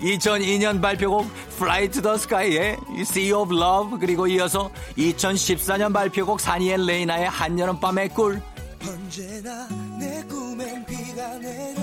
2002년 0.01 0.81
발표곡 0.81 1.25
Fly 1.55 1.89
to 1.89 2.01
the 2.01 2.15
Sky의 2.15 2.77
Sea 3.01 3.33
of 3.33 3.53
Love 3.55 3.97
그리고 3.99 4.27
이어서 4.27 4.69
2014년 4.97 5.91
발표곡 5.91 6.39
산이 6.39 6.65
and 6.65 6.85
레이나의 6.85 7.27
한여름밤의 7.27 8.09
꿀. 8.09 8.39
언제나 8.87 9.67
내 9.99 10.23
꿈엔 10.29 10.85
비가 10.85 11.37
내려 11.39 11.81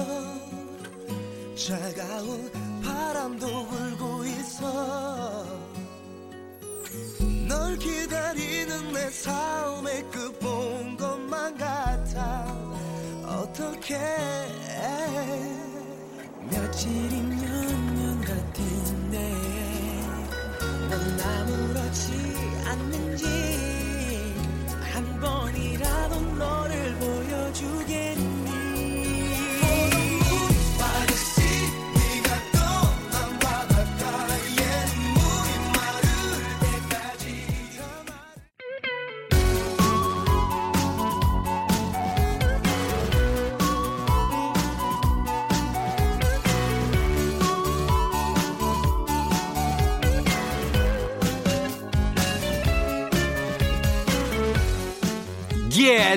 차가운 1.56 2.50
바람도 2.86 3.66
불고 3.66 4.24
있어. 4.24 5.44
널 7.48 7.76
기다리는 7.78 8.92
내 8.92 9.10
삶의 9.10 10.10
끝본 10.10 10.96
것만 10.96 11.58
같아. 11.58 12.46
어떻게 13.26 13.98
며칠이면 16.50 17.94
년 17.96 18.20
같은데. 18.20 19.34
넌 20.88 21.20
아무렇지 21.20 22.25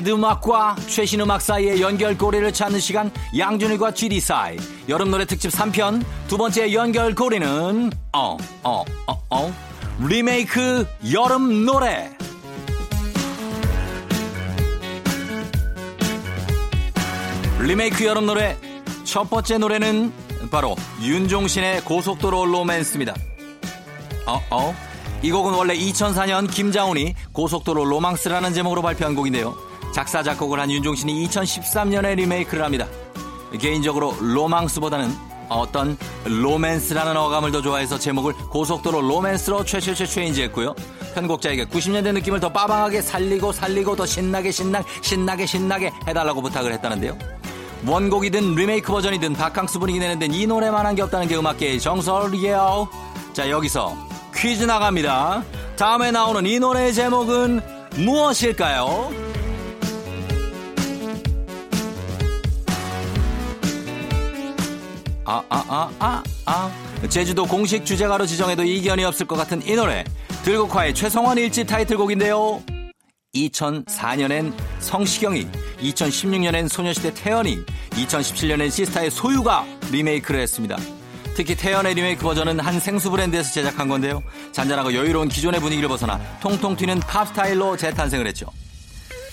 예, 0.06 0.10
음악과 0.10 0.76
최신 0.86 1.20
음악 1.20 1.42
사이의 1.42 1.82
연결고리를 1.82 2.52
찾는 2.52 2.80
시간 2.80 3.10
양준일과 3.36 3.92
GD 3.92 4.20
사이 4.20 4.56
여름 4.88 5.10
노래 5.10 5.24
특집 5.24 5.50
3편 5.50 6.02
두 6.26 6.38
번째 6.38 6.72
연결고리는 6.72 7.90
어, 8.12 8.36
어, 8.62 8.84
어, 9.06 9.22
어 9.30 9.54
리메이크 10.06 10.86
여름 11.12 11.66
노래 11.66 12.10
리메이크 17.60 18.04
여름 18.06 18.26
노래 18.26 18.56
첫 19.04 19.28
번째 19.28 19.58
노래는 19.58 20.12
바로 20.50 20.76
윤종신의 21.02 21.82
고속도로 21.82 22.46
로맨스입니다. 22.46 23.14
어, 24.26 24.40
어. 24.50 24.74
이 25.22 25.30
곡은 25.30 25.52
원래 25.52 25.76
2004년 25.76 26.50
김장훈이 26.50 27.14
고속도로 27.32 27.84
로망스라는 27.84 28.54
제목으로 28.54 28.80
발표한 28.80 29.14
곡인데요. 29.14 29.69
작사, 29.92 30.22
작곡을 30.22 30.60
한 30.60 30.70
윤종신이 30.70 31.26
2013년에 31.26 32.14
리메이크를 32.16 32.64
합니다. 32.64 32.86
개인적으로 33.58 34.14
로망스보다는 34.20 35.30
어떤 35.48 35.98
로맨스라는 36.24 37.16
어감을 37.16 37.50
더 37.50 37.60
좋아해서 37.60 37.98
제목을 37.98 38.34
고속도로 38.34 39.00
로맨스로 39.00 39.64
체체체 39.64 40.06
change했고요. 40.06 40.74
편곡자에게 41.14 41.66
90년대 41.66 42.14
느낌을 42.14 42.38
더 42.38 42.50
빠방하게 42.50 43.02
살리고 43.02 43.50
살리고 43.52 43.96
더 43.96 44.06
신나게 44.06 44.52
신나 44.52 44.82
신나게 45.02 45.46
신나게 45.46 45.90
해달라고 46.06 46.40
부탁을 46.40 46.72
했다는데요. 46.74 47.18
원곡이든 47.84 48.54
리메이크 48.54 48.92
버전이든 48.92 49.32
바캉스 49.32 49.80
분위기 49.80 49.98
내는 49.98 50.18
데는 50.18 50.34
이 50.34 50.46
노래만한 50.46 50.94
게 50.94 51.02
없다는 51.02 51.26
게 51.26 51.36
음악계의 51.36 51.80
정설이에요. 51.80 52.88
자 53.32 53.50
여기서 53.50 53.96
퀴즈 54.34 54.64
나갑니다. 54.64 55.42
다음에 55.76 56.12
나오는 56.12 56.46
이 56.46 56.60
노래의 56.60 56.94
제목은 56.94 57.60
무엇일까요? 57.96 59.29
아, 65.30 65.44
아, 65.48 65.64
아, 65.68 65.90
아, 66.00 66.22
아. 66.44 67.08
제주도 67.08 67.46
공식 67.46 67.86
주제가로 67.86 68.26
지정해도 68.26 68.64
이견이 68.64 69.04
없을 69.04 69.28
것 69.28 69.36
같은 69.36 69.64
이 69.64 69.76
노래. 69.76 70.02
들국화의 70.42 70.92
최성원 70.92 71.38
일집 71.38 71.68
타이틀곡인데요. 71.68 72.60
2004년엔 73.36 74.52
성시경이, 74.80 75.46
2016년엔 75.82 76.68
소녀시대 76.68 77.14
태연이, 77.14 77.64
2017년엔 77.90 78.72
시스타의 78.72 79.12
소유가 79.12 79.64
리메이크를 79.92 80.40
했습니다. 80.40 80.76
특히 81.36 81.54
태연의 81.54 81.94
리메이크 81.94 82.24
버전은 82.24 82.58
한 82.58 82.80
생수 82.80 83.08
브랜드에서 83.12 83.52
제작한 83.52 83.88
건데요. 83.88 84.24
잔잔하고 84.50 84.92
여유로운 84.94 85.28
기존의 85.28 85.60
분위기를 85.60 85.88
벗어나 85.88 86.20
통통 86.40 86.74
튀는 86.74 86.98
팝 87.00 87.28
스타일로 87.28 87.76
재탄생을 87.76 88.26
했죠. 88.26 88.46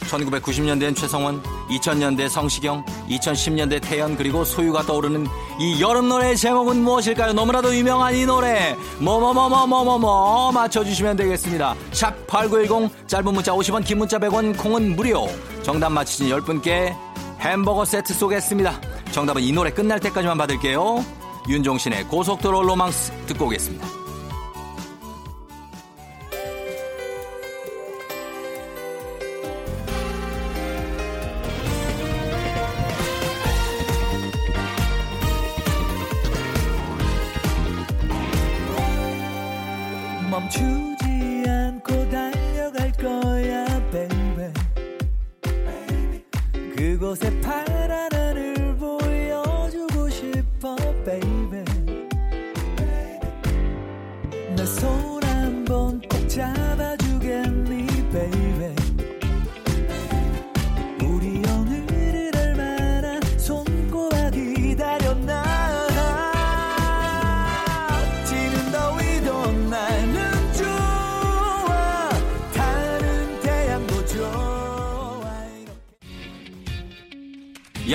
1990년대엔 0.02 0.96
최성원, 0.96 1.42
2000년대 1.70 2.30
성시경, 2.30 2.86
2010년대 3.10 3.82
태연 3.82 4.16
그리고 4.16 4.44
소유가 4.46 4.82
떠오르는 4.84 5.28
이 5.60 5.82
여름 5.82 6.10
노래의 6.10 6.38
제목은 6.38 6.78
무엇일까요? 6.84 7.34
너무나도 7.34 7.76
유명한 7.76 8.16
이 8.16 8.26
노래 8.26 8.76
뭐뭐뭐뭐뭐뭐뭐 9.00 10.52
맞춰주시면 10.52 11.18
되겠습니다. 11.18 11.76
샵 11.92 12.28
8910 12.28 13.08
짧은 13.08 13.34
문자 13.34 13.54
50원 13.54 13.86
긴 13.86 14.00
문자 14.00 14.18
100원 14.18 14.58
콩은 14.58 14.96
무료 14.96 15.28
정답 15.64 15.90
맞히신 15.92 16.30
10분께 16.30 16.96
햄버거 17.40 17.86
세트 17.86 18.14
쏘겠습니다. 18.14 18.80
정답은 19.12 19.42
이 19.42 19.52
노래 19.52 19.72
끝날 19.72 20.00
때까지만 20.00 20.38
받을게요. 20.38 21.04
윤종신의 21.48 22.06
고속도로 22.06 22.64
로망스 22.64 23.14
듣고 23.28 23.46
오겠습니다. 23.46 24.07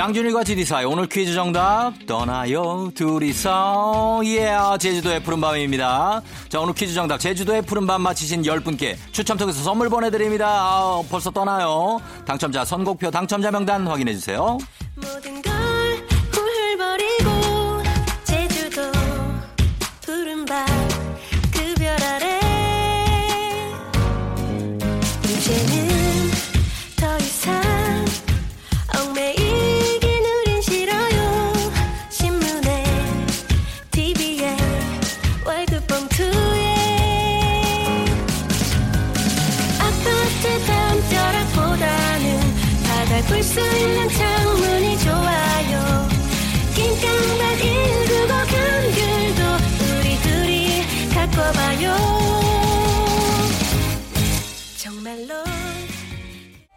양준일과 0.02 0.42
지디사의 0.42 0.84
오늘 0.86 1.06
퀴즈 1.06 1.32
정답 1.32 1.92
떠나요. 2.08 2.90
둘이서. 2.92 4.22
예 4.24 4.50
제주도의 4.80 5.22
푸른밤입니다. 5.22 6.20
자 6.48 6.58
오늘 6.60 6.74
퀴즈 6.74 6.92
정답. 6.92 7.18
제주도의 7.18 7.62
푸른밤 7.62 8.02
맞히신 8.02 8.42
10분께 8.42 8.96
추첨 9.12 9.38
통해서 9.38 9.62
선물 9.62 9.88
보내드립니다. 9.88 10.48
아, 10.48 11.02
벌써 11.08 11.30
떠나요. 11.30 12.00
당첨자 12.26 12.64
선곡표 12.64 13.12
당첨자 13.12 13.52
명단 13.52 13.86
확인해주세요 13.86 14.58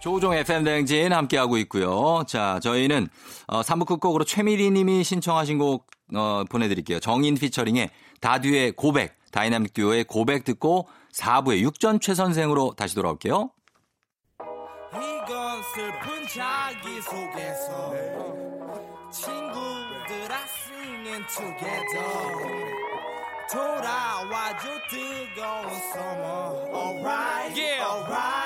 조우종 0.06 0.36
FM 0.36 0.64
대행진 0.64 1.12
함께하고 1.12 1.58
있고요. 1.58 2.24
자, 2.28 2.60
저희는 2.62 3.08
어, 3.48 3.62
3부 3.62 3.88
끝곡으로 3.88 4.24
최미리 4.24 4.70
님이 4.70 5.04
신청하신 5.04 5.58
곡 5.58 5.88
어, 6.14 6.44
보내드릴게요. 6.48 7.00
정인 7.00 7.34
피처링의 7.34 7.90
다듀의 8.22 8.74
고백, 8.74 9.16
다이나믹 9.32 9.74
듀오의 9.74 10.04
고백 10.04 10.44
듣고 10.44 10.88
4부의 11.12 11.62
육전 11.62 12.02
최선생으로 12.02 12.76
다시 12.78 12.94
돌아올게요. 12.94 13.50
이건 14.94 15.64
슬픈 15.74 16.28
자기 16.28 17.02
속에서 17.02 17.94
친구들아 19.12 20.38
singing 20.70 21.26
together 21.36 22.46
돌아와줘 23.52 24.68
뜨거운 24.92 25.72
summer 25.74 26.70
alright 26.76 27.60
alright 27.60 28.45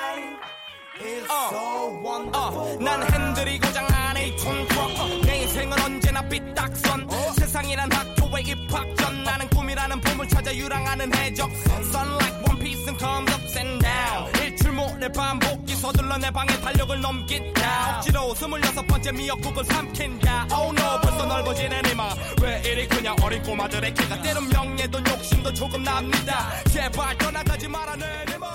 So 1.04 2.00
wonderful. 2.04 2.78
난 2.84 3.02
핸들이 3.12 3.58
고장 3.58 3.86
안에 3.90 4.28
이톤 4.28 4.68
트럭 4.68 5.20
내 5.24 5.42
인생은 5.42 5.80
언제나 5.80 6.20
삐딱선. 6.28 7.08
세상이란 7.38 7.90
학교에 7.90 8.42
입학 8.42 8.96
전 8.96 9.24
나는 9.24 9.48
꿈이라는 9.48 10.00
봄을 10.00 10.28
찾아 10.28 10.54
유랑하는 10.54 11.14
해적선 11.14 11.80
Sun 11.84 12.08
like 12.16 12.42
one 12.46 12.58
piece 12.60 12.86
and 12.86 12.98
comes 12.98 13.32
up 13.32 13.58
and 13.58 13.82
down. 13.82 14.44
일출 14.44 14.72
모레 14.72 15.08
반복기 15.08 15.74
서둘러 15.76 16.18
내 16.18 16.30
방에 16.30 16.48
달력을 16.60 17.00
넘긴다. 17.00 17.96
억지로 17.96 18.34
스물여섯 18.34 18.86
번째 18.86 19.12
미역국을 19.12 19.64
삼킨다. 19.64 20.48
Oh 20.52 20.78
no 20.78 21.00
벌써 21.00 21.24
넓어지는 21.24 21.82
이마. 21.92 22.14
왜 22.42 22.62
이리 22.66 22.86
그냥 22.88 23.16
어린 23.22 23.42
꼬마들의 23.42 23.94
키가 23.94 24.20
때론 24.20 24.48
명예도 24.50 24.98
욕심도 25.08 25.54
조금 25.54 25.82
납니다. 25.82 26.50
제발 26.70 27.16
떠나가지 27.16 27.68
말아 27.68 27.96
내 27.96 28.04
이마 28.36 28.46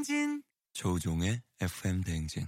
대행진 0.00 0.42
조우종의 0.72 1.42
FM 1.60 2.02
대행진. 2.02 2.46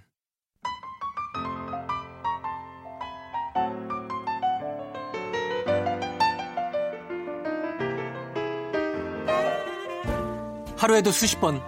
하루에도 10.77 11.11
수십 11.11 11.41
번, 11.41 11.61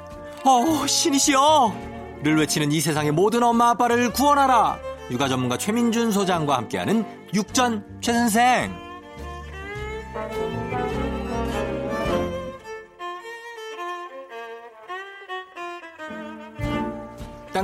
어, 0.45 0.87
신이시여! 0.87 2.21
를 2.23 2.39
외치는 2.39 2.73
이 2.73 2.81
세상의 2.81 3.13
모든 3.13 3.43
엄마 3.43 3.71
아빠를 3.71 4.11
구원하라! 4.13 4.79
육아 5.11 5.29
전문가 5.29 5.59
최민준 5.59 6.11
소장과 6.13 6.57
함께하는 6.57 7.05
육전 7.35 8.01
최선생! 8.01 8.84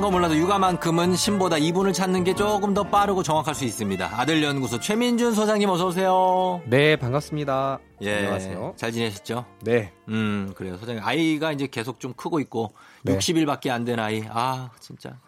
딴거 0.01 0.13
몰라도 0.13 0.35
육아만큼은 0.35 1.15
신보다 1.15 1.59
이분을 1.59 1.93
찾는 1.93 2.25
게 2.25 2.35
조금 2.35 2.73
더 2.73 2.85
빠르고 2.85 3.23
정확할 3.23 3.55
수 3.55 3.67
있습니다. 3.67 4.11
아들 4.19 4.43
연구소 4.43 4.81
최민준 4.81 5.35
소장님 5.35 5.69
어서 5.69 5.89
오세요. 5.89 6.63
네, 6.65 6.97
반갑습니다. 6.97 7.81
예. 8.01 8.17
안녕하세요. 8.17 8.73
잘 8.77 8.93
지내셨죠? 8.93 9.45
네. 9.61 9.93
음, 10.09 10.55
그래요. 10.57 10.79
소장님. 10.79 11.05
아이가 11.05 11.53
이제 11.53 11.67
계속 11.67 12.01
좀 12.01 12.15
크고 12.15 12.41
있고, 12.41 12.73
네. 13.03 13.17
60일밖에 13.19 13.71
안 13.71 13.85
된 13.85 13.99
아이. 13.99 14.23
아, 14.29 14.71
진짜. 14.79 15.19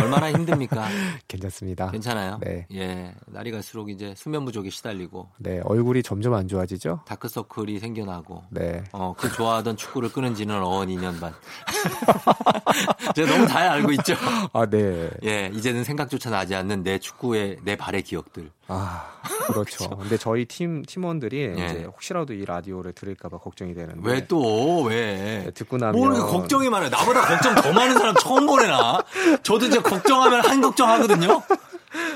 얼마나 0.00 0.30
힘듭니까? 0.32 0.86
괜찮습니다. 1.28 1.90
괜찮아요? 1.90 2.38
네. 2.42 2.66
예. 2.74 3.14
날이 3.26 3.50
갈수록 3.52 3.88
이제 3.88 4.14
수면 4.16 4.44
부족에 4.44 4.68
시달리고, 4.70 5.28
네, 5.38 5.60
얼굴이 5.64 6.02
점점 6.02 6.34
안 6.34 6.48
좋아지죠? 6.48 7.02
다크서클이 7.06 7.78
생겨나고, 7.78 8.42
네. 8.50 8.82
어, 8.92 9.14
그 9.16 9.30
좋아하던 9.32 9.76
축구를 9.76 10.12
끊은 10.12 10.34
지는 10.34 10.60
어언 10.62 10.88
2년 10.88 11.20
반. 11.20 11.32
제가 13.14 13.30
너무 13.32 13.46
잘 13.46 13.68
알고 13.68 13.92
있죠? 13.92 14.14
아, 14.52 14.66
네. 14.66 15.10
예. 15.24 15.50
이제는 15.54 15.84
생각조차 15.84 16.30
나지 16.30 16.54
않는 16.54 16.82
내 16.82 16.98
축구의, 16.98 17.58
내 17.62 17.76
발의 17.76 18.02
기억들. 18.02 18.50
아, 18.72 19.04
그렇죠. 19.48 19.88
근데 19.90 20.16
저희 20.16 20.44
팀, 20.44 20.82
팀원들이 20.84 21.54
예. 21.58 21.64
이제 21.64 21.84
혹시라도 21.84 22.34
이 22.34 22.44
라디오를 22.44 22.92
들을까봐 22.92 23.38
걱정이 23.38 23.74
되는데. 23.74 24.00
왜 24.08 24.26
또, 24.26 24.82
왜? 24.84 25.42
네, 25.44 25.50
듣고 25.52 25.76
나면. 25.76 25.98
뭘 26.00 26.14
걱정이 26.20 26.68
많아요. 26.68 26.88
나보다 26.88 27.19
걱정 27.22 27.54
더 27.56 27.72
많은 27.72 27.98
사람 27.98 28.14
처음 28.16 28.46
보내나? 28.46 29.02
저도 29.42 29.66
이제 29.66 29.80
걱정하면 29.80 30.44
한 30.44 30.60
걱정 30.60 30.88
하거든요? 30.90 31.42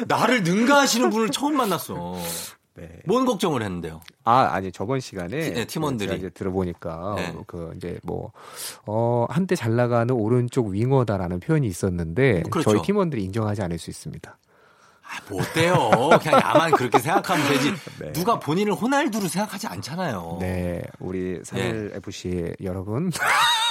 나를 0.07 0.43
능가하시는 0.43 1.11
분을 1.11 1.31
처음 1.31 1.57
만났어. 1.57 2.17
네. 2.77 2.89
뭔 3.07 3.25
걱정을 3.25 3.63
했는데요? 3.63 4.01
아, 4.25 4.49
아니 4.53 4.73
저번 4.73 4.99
시간에 4.99 5.53
네, 5.53 5.65
팀원들이. 5.65 6.09
제가 6.09 6.19
이제 6.19 6.31
들어보니까 6.31 7.15
네. 7.17 7.35
그 7.47 7.73
이제 7.77 7.99
뭐 8.03 8.33
어, 8.87 9.27
한때 9.31 9.55
잘 9.55 9.77
나가는 9.77 10.13
오른쪽 10.13 10.69
윙어다라는 10.69 11.39
표현이 11.39 11.69
있었는데 11.69 12.43
그렇죠. 12.51 12.73
저희 12.73 12.83
팀원들이 12.83 13.23
인정하지 13.25 13.63
않을 13.63 13.79
수 13.79 13.91
있습니다. 13.91 14.37
아, 15.07 15.21
뭐 15.29 15.41
어때요? 15.41 15.91
그냥 16.21 16.41
야만 16.41 16.73
그렇게 16.73 16.99
생각하면 16.99 17.47
되지. 17.49 17.75
네. 18.01 18.13
누가 18.13 18.41
본인을 18.41 18.73
호날두로 18.73 19.29
생각하지 19.29 19.69
않잖아요. 19.69 20.39
네, 20.41 20.83
우리 20.99 21.41
산을 21.45 21.93
FC 21.97 22.55
여러분. 22.63 23.13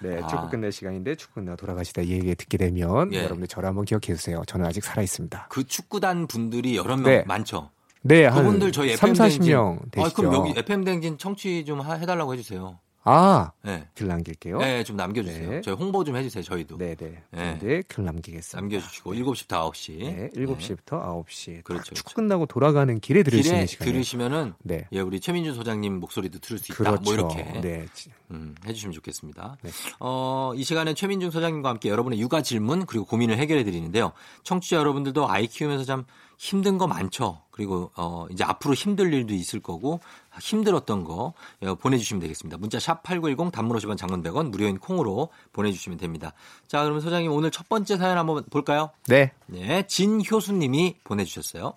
네, 0.00 0.20
아. 0.22 0.26
축구 0.26 0.48
끝낼 0.50 0.72
시간인데 0.72 1.14
축구 1.16 1.34
끝나 1.36 1.56
돌아가시다 1.56 2.02
이 2.02 2.10
얘기 2.10 2.34
듣게 2.34 2.58
되면 2.58 3.12
예. 3.12 3.18
여러분들 3.18 3.48
저를 3.48 3.68
한번 3.68 3.84
기억해 3.84 4.06
주세요. 4.06 4.42
저는 4.46 4.66
아직 4.66 4.84
살아 4.84 5.02
있습니다. 5.02 5.46
그 5.50 5.64
축구단 5.64 6.26
분들이 6.26 6.76
여러 6.76 6.96
명 6.96 7.04
네. 7.04 7.24
많죠. 7.26 7.70
네, 8.02 8.24
한 8.24 8.44
그분들 8.44 8.72
저희 8.72 8.96
3, 8.96 9.10
FM 9.10 9.14
댕진 9.28 9.42
40명 9.42 9.90
되시죠. 9.90 10.06
아, 10.06 10.14
그럼 10.14 10.34
여기 10.34 10.58
FM 10.58 10.84
댕진 10.84 11.18
청취 11.18 11.64
좀 11.66 11.80
하- 11.80 11.94
해달라고 11.94 12.32
해주세요. 12.34 12.78
아, 13.02 13.52
네. 13.62 13.88
글 13.94 14.08
남길게요. 14.08 14.58
네, 14.58 14.84
좀 14.84 14.96
남겨주세요. 14.96 15.50
네. 15.50 15.60
저희 15.62 15.74
홍보 15.74 16.04
좀 16.04 16.16
해주세요, 16.16 16.42
저희도. 16.42 16.76
네, 16.76 16.94
네. 16.94 17.22
네. 17.30 17.58
네, 17.58 17.82
글 17.88 18.04
남기겠습니다. 18.04 18.60
남겨주시고, 18.60 19.14
7시부터 19.14 19.72
9시. 19.72 19.98
네, 19.98 20.30
7시부터 20.34 21.24
9시. 21.24 21.64
그렇죠, 21.64 21.94
그렇죠. 21.94 22.14
끝나고 22.14 22.44
돌아가는 22.46 23.00
길에 23.00 23.22
들을 23.22 23.42
수 23.42 23.50
길에 23.50 23.66
시간이에요. 23.66 23.92
들으시면은, 23.92 24.52
네. 24.62 24.86
예, 24.92 25.00
우리 25.00 25.18
최민준 25.18 25.54
소장님 25.54 25.98
목소리도 25.98 26.40
들을 26.40 26.58
수 26.58 26.72
있다. 26.72 26.76
그렇죠. 26.76 27.02
뭐 27.02 27.14
이렇게. 27.14 27.60
네. 27.60 27.86
음, 28.32 28.54
해주시면 28.66 28.92
좋겠습니다. 28.92 29.56
네. 29.62 29.70
어, 29.98 30.52
이 30.54 30.62
시간에 30.62 30.92
최민중 30.92 31.30
소장님과 31.30 31.70
함께 31.70 31.88
여러분의 31.88 32.20
육아 32.20 32.42
질문 32.42 32.84
그리고 32.84 33.06
고민을 33.06 33.38
해결해 33.38 33.64
드리는데요. 33.64 34.12
청취자 34.42 34.76
여러분들도 34.76 35.28
아이 35.28 35.46
키우면서 35.46 35.84
참 35.84 36.04
힘든 36.38 36.78
거 36.78 36.86
많죠. 36.86 37.42
그리고 37.50 37.90
어, 37.96 38.26
이제 38.30 38.44
앞으로 38.44 38.72
힘들 38.72 39.12
일도 39.12 39.34
있을 39.34 39.60
거고 39.60 40.00
힘들었던 40.40 41.04
거 41.04 41.34
어, 41.62 41.74
보내주시면 41.74 42.20
되겠습니다. 42.20 42.58
문자 42.58 42.78
샵 42.80 43.02
#8910 43.02 43.52
단문 43.52 43.76
50원, 43.76 43.96
장문 43.96 44.22
100원 44.22 44.50
무료인 44.50 44.78
콩으로 44.78 45.30
보내주시면 45.52 45.98
됩니다. 45.98 46.32
자, 46.66 46.82
그러면 46.82 47.00
소장님 47.00 47.30
오늘 47.32 47.50
첫 47.50 47.68
번째 47.68 47.96
사연 47.96 48.18
한번 48.18 48.44
볼까요? 48.50 48.90
네. 49.06 49.32
네, 49.46 49.86
진효수님이 49.86 50.96
보내주셨어요. 51.04 51.74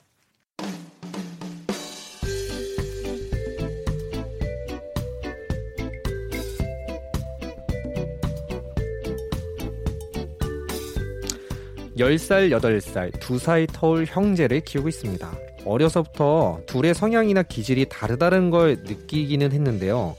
열살 11.98 12.52
여덟 12.52 12.82
살 12.82 13.12
두 13.20 13.38
사이 13.38 13.68
터울 13.68 14.06
형제를 14.06 14.62
키우고 14.62 14.90
있습니다. 14.90 15.32
어려서부터 15.66 16.62
둘의 16.66 16.94
성향이나 16.94 17.44
기질이 17.44 17.88
다르다는 17.90 18.50
걸 18.50 18.78
느끼기는 18.84 19.52
했는데요. 19.52 20.16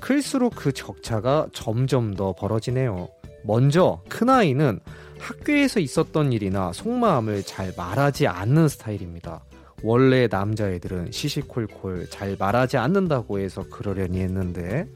클수록 0.00 0.54
그 0.56 0.72
적차가 0.72 1.46
점점 1.52 2.14
더 2.14 2.32
벌어지네요. 2.32 3.08
먼저 3.44 4.02
큰아이는 4.08 4.80
학교에서 5.18 5.78
있었던 5.80 6.32
일이나 6.32 6.72
속마음을 6.72 7.44
잘 7.44 7.72
말하지 7.76 8.26
않는 8.26 8.68
스타일입니다. 8.68 9.44
원래 9.84 10.28
남자애들은 10.28 11.10
시시콜콜 11.12 12.08
잘 12.10 12.36
말하지 12.38 12.76
않는다고 12.76 13.38
해서 13.38 13.64
그러려니 13.68 14.20
했는데 14.20 14.86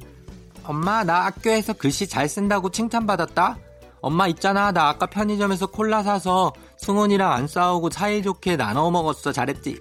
엄마 0.65 1.05
나 1.05 1.27
학교에서 1.27 1.73
글씨 1.73 2.07
잘 2.07 2.29
쓴다고 2.29 2.71
칭찬받았다. 2.71 3.59
엄마 4.01 4.29
있잖아 4.29 4.73
나 4.73 4.89
아까 4.89 5.07
편의점에서 5.07 5.69
콜라 5.69 6.03
사서 6.03 6.53
승훈이랑 6.79 7.33
안 7.33 7.47
싸우고 7.47 7.91
사이좋게 7.91 8.57
나눠 8.57 8.91
먹었어 8.91 9.33
잘했지. 9.33 9.79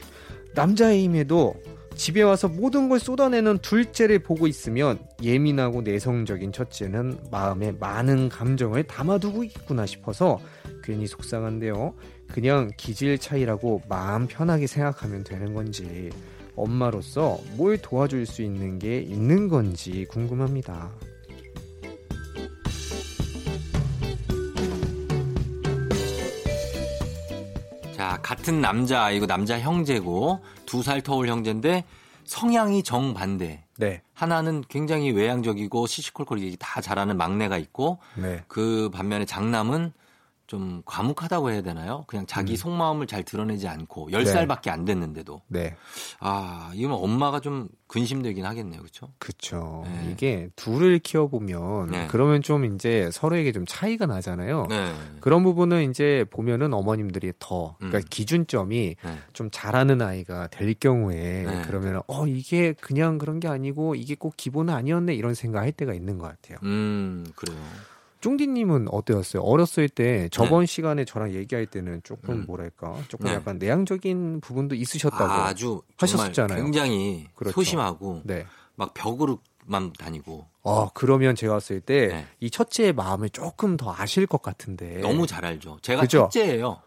남자임에도 0.56 1.54
집에 1.95 2.21
와서 2.21 2.47
모든 2.47 2.89
걸 2.89 2.99
쏟아내는 2.99 3.60
둘째를 3.60 4.19
보고 4.19 4.47
있으면 4.47 4.99
예민하고 5.23 5.82
내성적인 5.82 6.51
첫째는 6.51 7.17
마음에 7.32 7.71
많은 7.71 8.30
감정을 8.30 8.84
담아두고 8.84 9.43
있구나 9.45 9.86
싶어서 9.86 10.39
괜히 10.84 11.08
속상한데요. 11.08 11.93
그냥 12.32 12.69
기질 12.78 13.17
차이라고 13.17 13.84
마음 13.88 14.28
편하게 14.28 14.67
생각하면 14.67 15.23
되는 15.23 15.54
건지 15.54 16.10
엄마로서 16.56 17.39
뭘 17.56 17.78
도와줄 17.78 18.25
수 18.25 18.41
있는 18.41 18.78
게 18.80 18.99
있는 18.99 19.47
건지 19.47 20.06
궁금합니다. 20.10 20.91
자 28.06 28.20
같은 28.22 28.62
남자 28.62 29.04
아이고 29.06 29.26
남자 29.26 29.60
형제고 29.60 30.39
두 30.68 30.84
살 30.84 31.02
터울 31.02 31.28
형제인데 31.28 31.84
성향이 32.24 32.84
정반대. 32.84 33.63
네, 33.78 34.02
하나는 34.13 34.63
굉장히 34.70 35.10
외향적이고 35.12 35.88
시시콜콜 35.88 36.39
얘기 36.44 36.56
다 36.60 36.82
잘하는 36.82 37.18
막내가 37.18 37.58
있고 37.58 37.98
네, 38.15 38.44
그 38.48 38.91
반면에 38.94 39.26
장남은 39.26 39.91
좀 40.56 40.82
과묵하다고 40.86 41.52
해야 41.52 41.62
되나요? 41.62 42.06
그냥 42.08 42.26
자기 42.26 42.54
음. 42.54 42.56
속마음을 42.56 43.08
잘 43.08 43.24
드러내지 43.24 43.68
않고 43.68 44.10
네. 44.10 44.20
10살밖에 44.20 44.70
안 44.70 44.86
됐는데도 44.86 45.41
네, 45.50 45.76
아, 46.22 46.72
이건 46.74 46.94
엄마가 46.94 47.41
좀 47.41 47.68
근심되긴 47.88 48.46
하겠네요. 48.46 48.80
그렇죠? 48.80 49.12
그쵸. 49.20 49.84
네. 49.86 50.12
이게 50.12 50.50
둘을 50.56 51.00
키워 51.00 51.28
보면 51.28 51.91
네. 51.91 52.08
그러면 52.10 52.41
좀 52.41 52.63
이제 52.74 53.10
서로에게 53.12 53.52
좀 53.52 53.65
차이가 53.68 54.06
나잖아요. 54.06 54.68
네. 54.70 54.94
그런 55.20 55.44
부분은 55.44 55.89
이제 55.89 56.24
보면은 56.30 56.74
어머님들이 56.74 57.34
더 57.38 57.76
그러니까 57.80 58.00
음. 58.00 58.04
기준점이 58.10 58.96
네. 59.04 59.18
좀 59.34 59.50
잘하는 59.52 60.02
아이가 60.02 60.48
될 60.48 60.74
경우에 60.74 61.44
네. 61.44 61.62
그러면 61.65 62.02
어 62.08 62.26
이게 62.28 62.72
그냥 62.80 63.18
그런 63.18 63.41
게 63.41 63.50
아니고 63.50 63.96
이게 63.96 64.15
꼭 64.15 64.38
기본은 64.38 64.74
아니었네 64.74 65.15
이런 65.15 65.34
생각할 65.34 65.74
때가 65.74 65.94
있는 65.94 66.18
것 66.18 66.28
같아요. 66.28 66.60
음, 66.63 67.26
그래요. 67.36 67.60
쫑디님은 68.26 68.88
어떠셨어요? 68.90 69.44
어렸을 69.44 69.88
때 69.88 70.30
저번 70.32 70.66
시간에 70.66 71.06
저랑 71.06 71.34
얘기할 71.36 71.68
때는 71.68 72.02
조금 72.04 72.34
네. 72.34 72.42
음. 72.42 72.46
뭐랄까 72.48 72.96
조금 73.08 73.28
네. 73.28 73.34
약간 73.36 73.60
내향적인 73.60 74.42
부분도 74.42 74.74
있으셨다고. 74.74 75.32
아주 75.32 75.84
정말 75.98 76.26
하셨잖아요. 76.30 76.64
굉장히 76.64 77.28
그렇죠. 77.36 77.54
소심하고 77.54 78.22
네. 78.24 78.48
막 78.76 78.96
벽으로만 78.96 79.94
다니고 80.00 80.48
어 80.64 80.90
그러면 80.96 81.36
제가 81.36 81.54
봤을 81.54 81.80
때 81.82 82.08
네. 82.08 82.26
이 82.40 82.50
첫째의 82.50 82.94
마음을 82.94 83.30
조금 83.30 83.78
더 83.78 83.94
아실 83.96 84.26
것 84.26 84.42
같은데. 84.42 85.02
너무 85.02 85.28
잘 85.28 85.46
알죠. 85.46 85.78
제가 85.84 86.02
그죠? 86.02 86.28
첫째예요. 86.32 86.82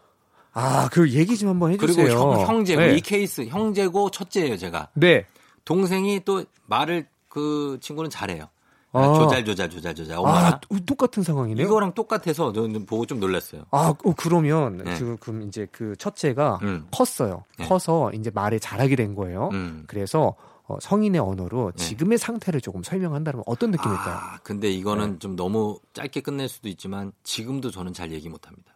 아 0.51 0.89
그 0.91 1.09
얘기 1.11 1.37
좀 1.37 1.47
한번 1.49 1.71
해주세요. 1.71 2.05
그리고 2.05 2.19
형, 2.33 2.47
형제고 2.47 2.81
네. 2.81 2.97
이 2.97 3.01
케이스 3.01 3.45
형제고 3.45 4.11
첫째예요. 4.11 4.57
제가 4.57 4.89
네. 4.93 5.25
동생이 5.63 6.21
또 6.25 6.43
말을 6.65 7.07
그 7.29 7.77
친구는 7.79 8.09
잘해요. 8.09 8.49
아. 8.91 9.13
조잘 9.13 9.45
조잘 9.45 9.69
조잘 9.69 9.93
조잘 9.93 10.17
엄마랑 10.17 10.53
아 10.53 10.59
똑같은 10.85 11.21
상황이네요. 11.21 11.65
이거랑 11.65 11.93
똑같아서 11.93 12.51
저는 12.51 12.85
보고 12.85 13.05
좀 13.05 13.19
놀랐어요. 13.19 13.65
아, 13.71 13.93
어, 14.03 14.13
그러면 14.17 14.77
네. 14.77 14.97
그, 14.97 15.17
그럼 15.19 15.43
이제 15.43 15.67
그 15.71 15.95
첫째가 15.97 16.59
음. 16.63 16.87
컸어요. 16.91 17.43
네. 17.57 17.67
커서 17.67 18.11
이제 18.13 18.31
말을 18.33 18.59
잘하게 18.59 18.95
된 18.95 19.13
거예요. 19.13 19.49
음. 19.53 19.83
그래서 19.87 20.35
어, 20.65 20.77
성인의 20.81 21.19
언어로 21.19 21.73
네. 21.75 21.83
지금의 21.83 22.17
상태를 22.17 22.61
조금 22.61 22.83
설명한다면 22.83 23.43
어떤 23.45 23.71
느낌일까요? 23.71 24.15
아, 24.15 24.37
근데 24.43 24.69
이거는 24.69 25.13
네. 25.13 25.19
좀 25.19 25.35
너무 25.35 25.79
짧게 25.93 26.21
끝낼 26.21 26.47
수도 26.47 26.69
있지만 26.69 27.11
지금도 27.23 27.71
저는 27.71 27.93
잘 27.93 28.11
얘기 28.11 28.29
못 28.29 28.47
합니다. 28.47 28.73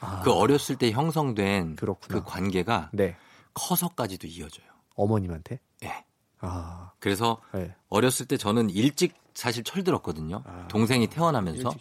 아, 0.00 0.20
그 0.22 0.32
어렸을 0.32 0.76
때 0.76 0.90
형성된 0.90 1.76
그렇구나. 1.76 2.18
그 2.20 2.24
관계가 2.30 2.90
네. 2.92 3.16
커서까지도 3.54 4.26
이어져요. 4.26 4.66
어머님한테? 4.96 5.60
예. 5.84 6.04
아, 6.40 6.92
그래서 6.98 7.38
네. 7.54 7.74
어렸을 7.88 8.26
때 8.26 8.36
저는 8.36 8.68
일찍 8.68 9.14
사실 9.34 9.64
철들었거든요. 9.64 10.42
아. 10.46 10.68
동생이 10.68 11.08
태어나면서. 11.08 11.74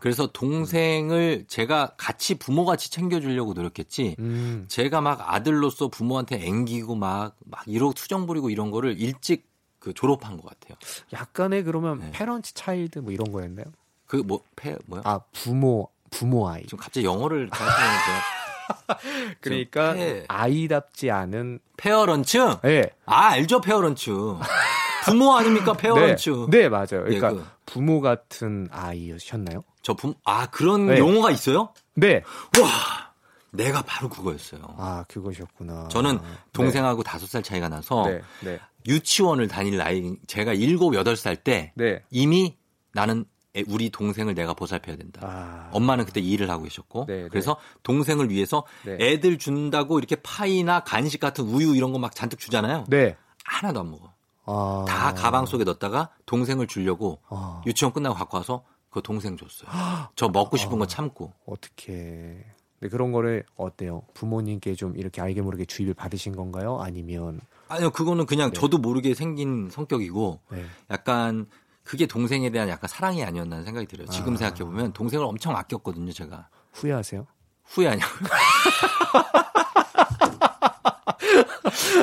그래서 0.00 0.26
동생을 0.26 1.44
제가 1.46 1.92
같이 1.96 2.34
부모같이 2.34 2.90
챙겨주려고 2.90 3.52
노력했지. 3.52 4.16
음, 4.18 4.64
제가 4.68 5.00
막 5.00 5.32
아들로서 5.32 5.88
부모한테 5.88 6.44
앵기고 6.44 6.96
막, 6.96 7.36
막 7.44 7.62
이러고 7.66 7.92
투정 7.94 8.26
부리고 8.26 8.50
이런 8.50 8.70
거를 8.70 9.00
일찍 9.00 9.48
그 9.78 9.94
졸업한 9.94 10.36
것 10.36 10.46
같아요. 10.46 10.76
약간의 11.12 11.62
그러면 11.62 12.00
네. 12.00 12.10
parent 12.12 12.54
child 12.54 12.98
뭐 12.98 13.12
이런 13.12 13.32
거였나요? 13.32 13.66
그 14.06 14.16
뭐, 14.16 14.42
패, 14.56 14.76
뭐요? 14.86 15.02
아, 15.04 15.20
부모, 15.32 15.88
부모 16.10 16.48
아이. 16.48 16.64
지금 16.64 16.78
갑자기 16.78 17.06
영어를 17.06 17.48
하시면서. 17.50 18.40
그러니까 19.40 19.94
패, 19.94 20.24
아이답지 20.28 21.10
않은 21.10 21.60
parents? 21.76 22.38
예. 22.64 22.90
아, 23.06 23.28
알죠, 23.28 23.60
parents. 23.60 24.10
부모 25.04 25.34
아닙니까, 25.36 25.72
parents. 25.72 26.46
네, 26.50 26.62
네, 26.62 26.68
맞아요. 26.68 27.04
예, 27.08 27.18
그러니까 27.18 27.30
그- 27.32 27.44
부모 27.66 28.00
같은 28.00 28.68
아이셨나요? 28.70 29.62
저 29.82 29.94
부, 29.94 30.14
아, 30.24 30.46
그런 30.46 30.86
네. 30.86 30.98
용어가 30.98 31.30
있어요? 31.30 31.72
네. 31.94 32.22
와, 32.60 33.12
내가 33.50 33.82
바로 33.82 34.08
그거였어요. 34.08 34.60
아, 34.76 35.04
그것이었구나. 35.08 35.88
저는 35.88 36.18
동생하고 36.52 37.02
다섯 37.02 37.26
살 37.28 37.42
차이가 37.42 37.68
나서 37.68 38.04
네. 38.06 38.20
네. 38.44 38.60
유치원을 38.86 39.48
다닐 39.48 39.76
나이, 39.76 40.14
제가 40.26 40.52
일곱, 40.52 40.94
여덟 40.94 41.16
살때 41.16 41.72
네. 41.76 42.02
이미 42.10 42.56
나는 42.92 43.24
애- 43.56 43.64
우리 43.68 43.90
동생을 43.90 44.34
내가 44.34 44.54
보살펴야 44.54 44.96
된다. 44.96 45.20
아. 45.24 45.70
엄마는 45.72 46.04
그때 46.04 46.20
일을 46.20 46.48
하고 46.50 46.62
계셨고 46.64 47.06
네, 47.08 47.22
네. 47.22 47.28
그래서 47.28 47.56
동생을 47.82 48.30
위해서 48.30 48.64
네. 48.84 48.96
애들 49.00 49.38
준다고 49.38 49.98
이렇게 49.98 50.14
파이나 50.16 50.80
간식 50.80 51.18
같은 51.20 51.44
우유 51.44 51.74
이런 51.74 51.92
거 51.92 51.98
막 51.98 52.14
잔뜩 52.14 52.38
주잖아요. 52.38 52.84
네. 52.88 53.16
하나도 53.44 53.80
안 53.80 53.90
먹어. 53.90 54.12
아. 54.46 54.84
다 54.88 55.14
가방 55.14 55.46
속에 55.46 55.64
넣었다가 55.64 56.10
동생을 56.26 56.66
주려고 56.66 57.20
아. 57.28 57.62
유치원 57.66 57.92
끝나고 57.92 58.14
갖고 58.14 58.36
와서 58.38 58.64
그 58.90 59.00
동생 59.02 59.36
줬어요. 59.36 59.70
저 60.16 60.28
먹고 60.28 60.56
싶은 60.56 60.76
아. 60.76 60.78
거 60.80 60.86
참고. 60.86 61.32
어떻게. 61.46 62.44
근데 62.78 62.90
그런 62.90 63.12
거를 63.12 63.44
어때요? 63.56 64.02
부모님께 64.14 64.74
좀 64.74 64.96
이렇게 64.96 65.20
알게 65.20 65.42
모르게 65.42 65.64
주입을 65.66 65.94
받으신 65.94 66.34
건가요? 66.34 66.78
아니면 66.80 67.40
아니요, 67.68 67.90
그거는 67.90 68.26
그냥 68.26 68.50
네. 68.52 68.58
저도 68.58 68.78
모르게 68.78 69.14
생긴 69.14 69.68
성격이고 69.70 70.40
네. 70.50 70.64
약간 70.90 71.46
그게 71.84 72.06
동생에 72.06 72.50
대한 72.50 72.68
약간 72.68 72.88
사랑이 72.88 73.22
아니었나 73.22 73.62
생각이 73.62 73.86
들어요. 73.86 74.06
지금 74.08 74.34
아. 74.34 74.36
생각해 74.36 74.64
보면 74.64 74.92
동생을 74.92 75.24
엄청 75.24 75.56
아꼈거든요, 75.56 76.12
제가. 76.12 76.48
후회하세요? 76.72 77.26
후회 77.64 77.88
아니야. 77.88 78.04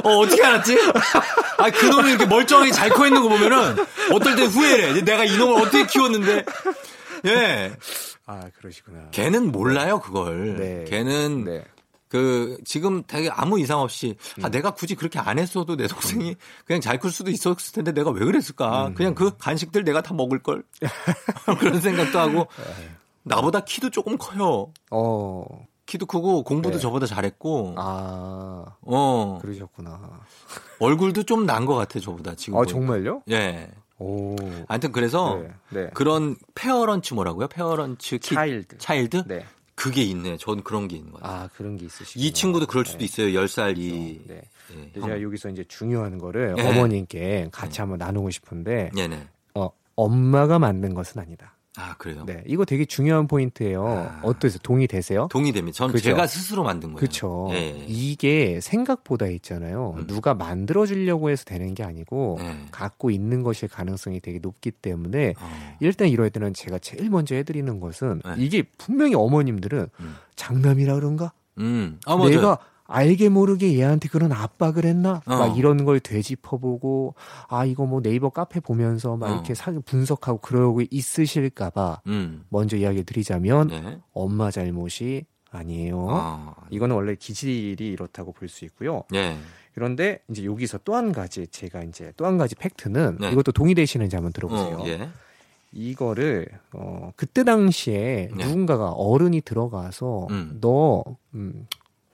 어, 0.04 0.10
어떻게 0.18 0.44
알았지? 0.44 0.78
아, 1.58 1.70
그 1.72 1.86
놈이 1.86 2.10
이렇게 2.10 2.26
멀쩡하게 2.26 2.72
잘커 2.72 3.08
있는 3.08 3.22
거 3.24 3.30
보면은 3.30 3.76
어떨 4.14 4.36
땐 4.36 4.48
후회를 4.48 4.98
해. 4.98 5.02
내가 5.02 5.26
이놈을 5.26 5.62
어떻게 5.62 5.86
키웠는데. 5.86 6.46
예. 7.26 7.74
아 8.26 8.42
그러시구나. 8.60 9.10
걔는 9.12 9.52
몰라요, 9.52 10.00
그걸. 10.00 10.58
네. 10.58 10.86
걔는 10.90 11.46
네. 11.46 11.64
그 12.10 12.58
지금 12.66 13.04
되게 13.06 13.30
아무 13.30 13.60
이상 13.60 13.80
없이 13.80 14.16
음. 14.38 14.46
아 14.46 14.50
내가 14.50 14.72
굳이 14.72 14.96
그렇게 14.96 15.20
안 15.20 15.40
했어도 15.40 15.76
내 15.76 15.88
동생이 15.88 16.36
그냥 16.66 16.80
잘 16.82 17.00
클 17.00 17.12
수도 17.12 17.32
있었을 17.32 17.74
텐데 17.74 17.92
내가 17.92 18.12
왜 18.12 18.24
그랬을까? 18.26 18.88
음. 18.88 18.94
그냥 18.94 19.14
그 19.14 19.36
간식들 19.38 19.84
내가 19.84 20.02
다 20.02 20.14
먹을 20.14 20.42
걸 20.42 20.64
그런 21.60 21.82
생각도 21.82 22.18
하고 22.20 22.48
네. 22.58 22.90
나보다 23.24 23.62
키도 23.62 23.90
조금 23.90 24.18
커요. 24.18 24.72
어. 24.90 25.44
키도 25.88 26.06
크고 26.06 26.44
공부도 26.44 26.76
네. 26.76 26.80
저보다 26.82 27.06
잘했고 27.08 27.74
아 27.78 28.66
어 28.82 29.40
그러셨구나. 29.42 30.20
얼굴도 30.80 31.24
좀 31.24 31.46
난 31.48 31.66
것 31.66 31.76
같아 31.76 32.00
저보다 32.00 32.36
지금. 32.36 32.58
아 32.58 32.62
보니까. 32.62 32.72
정말요? 32.78 33.22
예. 33.32 33.70
오. 34.00 34.36
하여튼 34.68 34.92
그래서 34.92 35.40
네. 35.42 35.50
네. 35.82 35.90
그런 35.96 36.36
parents 36.54 37.16
뭐라고요? 37.16 37.48
parentified 37.48 38.20
child. 38.20 38.78
child? 38.78 39.24
네. 39.26 39.44
그게 39.76 40.04
있네. 40.04 40.38
전 40.38 40.62
그런 40.64 40.88
게 40.88 40.98
있는 40.98 41.12
것 41.12 41.22
같아요. 41.22 41.44
아 41.46 41.50
그런 41.56 41.78
게 41.78 41.86
있으시고. 41.86 42.20
이 42.20 42.32
친구도 42.32 42.66
그럴 42.68 42.86
수도 42.86 43.04
있어요. 43.04 43.28
10살 43.28 43.78
이. 43.78 44.22
네. 44.28 44.42
예, 44.72 44.76
근데 44.76 45.00
형. 45.00 45.08
제가 45.10 45.22
여기서 45.22 45.50
이제 45.50 45.64
중요한 45.68 46.18
거를 46.18 46.54
네. 46.56 46.68
어머님께 46.70 47.50
같이 47.52 47.80
한번 47.82 47.98
나누고 48.00 48.30
싶은데 48.30 48.90
네 48.94 49.08
네. 49.08 49.28
어, 49.56 49.70
엄마가 49.96 50.60
만든 50.60 50.94
것은 50.94 51.22
아니다. 51.22 51.54
아 51.80 51.96
그래요. 51.98 52.24
네, 52.26 52.44
이거 52.48 52.66
되게 52.66 52.86
중요한 52.86 53.28
포인트예요. 53.28 53.86
아. 53.88 54.20
어떠세요? 54.24 54.58
동의되세요? 54.64 55.28
동의됩니다. 55.30 55.76
전 55.76 55.92
그죠? 55.92 56.06
제가 56.06 56.26
스스로 56.26 56.64
만든 56.64 56.90
거예요. 56.90 56.98
그렇죠. 56.98 57.50
예, 57.52 57.56
예. 57.56 57.86
이게 57.88 58.60
생각보다 58.60 59.28
있잖아요. 59.28 59.94
음. 59.96 60.08
누가 60.08 60.34
만들어 60.34 60.88
주려고 60.88 61.30
해서 61.30 61.46
되는 61.46 61.76
게 61.76 61.84
아니고 61.84 62.38
네. 62.40 62.66
갖고 62.72 63.12
있는 63.12 63.44
것일 63.44 63.70
가능성이 63.70 64.20
되게 64.20 64.40
높기 64.40 64.72
때문에 64.72 65.36
어. 65.40 65.78
일단 65.80 66.08
이럴 66.08 66.32
때는 66.32 66.56
제가 66.56 66.80
제일 66.80 67.12
먼저 67.12 67.36
해 67.36 67.44
드리는 67.44 67.80
것은 67.80 68.24
네. 68.26 68.36
이게 68.38 68.64
분명히 68.80 69.14
어머님들은 69.14 69.88
음. 70.00 70.16
장남이라 70.36 70.96
그런가? 70.96 71.32
음. 71.60 72.00
아, 72.06 72.16
맞아요. 72.16 72.30
내가 72.32 72.58
알게 72.88 73.30
모르게 73.30 73.78
얘한테 73.78 74.08
그런 74.10 74.32
압박을 74.32 74.86
했나? 74.86 75.22
어. 75.26 75.36
막 75.38 75.58
이런 75.58 75.84
걸 75.86 76.00
되짚어보고 76.00 77.16
아 77.50 77.66
이거 77.66 77.86
뭐 77.86 78.02
네이버 78.02 78.30
카페 78.30 78.60
보면서 78.60 79.18
막 79.18 79.30
어. 79.30 79.34
이렇게 79.34 79.54
사- 79.54 79.72
분석하고 79.86 80.40
그러고 80.40 80.82
있으실까봐 80.90 82.02
음. 82.08 82.44
먼저 82.50 82.78
이야기 82.78 83.04
드리자면 83.04 83.68
네. 83.68 84.00
엄마 84.14 84.50
잘못이 84.52 85.26
아니에요. 85.52 86.08
아. 86.10 86.56
이거는 86.70 86.96
원래 86.96 87.16
기질이 87.16 87.76
이렇다고 87.88 88.32
볼 88.34 88.48
수 88.50 88.66
있고요. 88.66 89.04
네. 89.12 89.38
그런데 89.74 90.20
이제 90.30 90.44
여기서 90.44 90.80
또 90.84 90.96
한 90.96 91.12
가지 91.12 91.46
제가 91.48 91.84
이제 91.84 92.12
또 92.18 92.26
한 92.26 92.38
가지 92.38 92.56
팩트는 92.56 93.18
네. 93.20 93.32
이것도 93.32 93.52
동의되시는지 93.52 94.16
한번 94.16 94.34
들어보세요. 94.34 94.78
어, 94.78 94.88
예. 94.88 95.10
이거를 95.72 96.48
어 96.74 97.12
그때 97.16 97.44
당시에 97.44 98.30
네. 98.36 98.46
누군가가 98.46 98.90
어른이 98.92 99.42
들어가서 99.42 100.28
음. 100.32 100.58
너 100.62 101.04
음, 101.36 101.68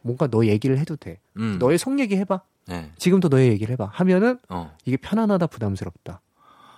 뭔가 0.03 0.27
너 0.27 0.45
얘기를 0.45 0.77
해도 0.77 0.95
돼. 0.95 1.19
음. 1.37 1.57
너의 1.59 1.77
속 1.77 1.99
얘기 1.99 2.15
해봐. 2.17 2.41
네. 2.67 2.91
지금도 2.97 3.29
너의 3.29 3.49
얘기를 3.49 3.71
해봐. 3.73 3.89
하면은 3.93 4.37
어. 4.49 4.75
이게 4.85 4.97
편안하다 4.97 5.47
부담스럽다. 5.47 6.21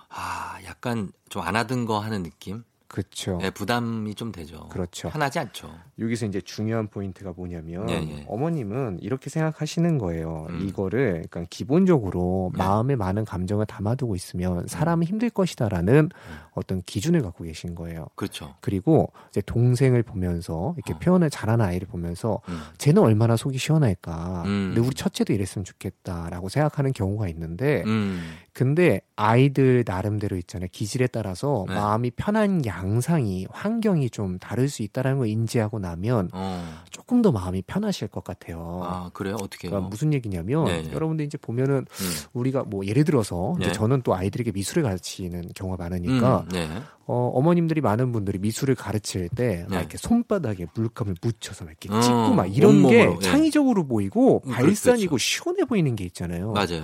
아, 0.08 0.58
약간 0.64 1.10
좀 1.28 1.42
안 1.42 1.54
하던 1.56 1.84
거 1.84 1.98
하는 2.00 2.22
느낌? 2.22 2.64
그렇죠. 2.88 3.38
네, 3.38 3.50
부담이 3.50 4.14
좀 4.14 4.32
되죠. 4.32 4.68
그렇죠. 4.68 5.10
편하지 5.10 5.38
않죠. 5.40 5.76
여기서 5.98 6.26
이제 6.26 6.40
중요한 6.42 6.88
포인트가 6.88 7.32
뭐냐면 7.34 7.88
예, 7.88 7.94
예. 7.94 8.24
어머님은 8.28 8.98
이렇게 9.00 9.30
생각하시는 9.30 9.96
거예요. 9.96 10.46
음. 10.50 10.66
이거를 10.68 11.24
그러니까 11.30 11.44
기본적으로 11.48 12.50
네. 12.52 12.58
마음에 12.58 12.96
많은 12.96 13.24
감정을 13.24 13.64
담아두고 13.64 14.14
있으면 14.14 14.66
사람은 14.66 15.06
힘들 15.06 15.30
것이다라는 15.30 15.94
음. 15.94 16.36
어떤 16.52 16.82
기준을 16.82 17.22
갖고 17.22 17.44
계신 17.44 17.74
거예요. 17.74 18.06
그렇죠. 18.14 18.54
그리고 18.60 19.10
이제 19.30 19.40
동생을 19.40 20.02
보면서 20.02 20.74
이렇게 20.76 20.92
어. 20.92 20.98
표현을 20.98 21.30
잘하는 21.30 21.64
아이를 21.64 21.88
보면서 21.88 22.40
음. 22.48 22.60
쟤는 22.76 23.02
얼마나 23.02 23.36
속이 23.36 23.56
시원할까. 23.56 24.42
음. 24.44 24.72
근데 24.74 24.86
우리 24.86 24.94
첫째도 24.94 25.32
이랬으면 25.32 25.64
좋겠다라고 25.64 26.50
생각하는 26.50 26.92
경우가 26.92 27.28
있는데 27.28 27.82
음. 27.86 28.20
근데 28.52 29.00
아이들 29.16 29.82
나름대로 29.86 30.36
있잖아요. 30.36 30.68
기질에 30.72 31.06
따라서 31.06 31.64
네. 31.68 31.74
마음이 31.74 32.10
편한 32.10 32.64
양상이 32.66 33.46
환경이 33.50 34.10
좀 34.10 34.38
다를 34.38 34.68
수 34.68 34.82
있다라는 34.82 35.18
걸 35.18 35.28
인지하고 35.28 35.78
나면 35.86 36.30
어. 36.32 36.82
조금 36.90 37.22
더 37.22 37.32
마음이 37.32 37.62
편하실 37.62 38.08
것 38.08 38.24
같아요. 38.24 38.80
아, 38.84 39.10
그래요? 39.12 39.36
어떻게? 39.40 39.68
그러니까 39.68 39.88
무슨 39.88 40.12
얘기냐면 40.12 40.64
네, 40.64 40.82
네. 40.82 40.92
여러분들 40.92 41.24
이제 41.24 41.38
보면은 41.38 41.86
음. 41.88 42.10
우리가 42.32 42.64
뭐 42.64 42.84
예를 42.84 43.04
들어서 43.04 43.54
네. 43.58 43.72
저는 43.72 44.02
또 44.02 44.14
아이들에게 44.14 44.52
미술을 44.52 44.82
가르치는 44.82 45.50
경우가 45.54 45.82
많으니까 45.82 46.40
음, 46.40 46.48
네. 46.48 46.68
어, 47.06 47.30
어머님들이 47.34 47.80
많은 47.80 48.12
분들이 48.12 48.38
미술을 48.38 48.74
가르칠 48.74 49.28
때막 49.28 49.68
네. 49.70 49.76
이렇게 49.78 49.96
손바닥에 49.96 50.66
물감을 50.74 51.16
묻혀서 51.22 51.64
막 51.64 51.70
이렇게 51.70 51.94
어, 51.94 52.00
찍고 52.00 52.34
막 52.34 52.46
이런 52.46 52.88
게 52.88 53.02
온몸으로, 53.04 53.18
예. 53.22 53.24
창의적으로 53.24 53.86
보이고 53.86 54.42
음, 54.46 54.52
발산이고 54.52 55.10
그렇죠. 55.10 55.18
시원해 55.18 55.64
보이는 55.64 55.94
게 55.94 56.04
있잖아요. 56.04 56.52
맞아요. 56.52 56.82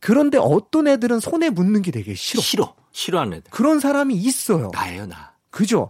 그런데 0.00 0.38
어떤 0.38 0.88
애들은 0.88 1.20
손에 1.20 1.50
묻는 1.50 1.82
게 1.82 1.90
되게 1.90 2.14
싫어. 2.14 2.40
싫어. 2.40 2.74
싫어하는 2.92 3.34
애들. 3.38 3.50
그런 3.50 3.80
사람이 3.80 4.14
있어요. 4.14 4.70
나예요, 4.72 5.06
나. 5.06 5.29
그죠? 5.50 5.88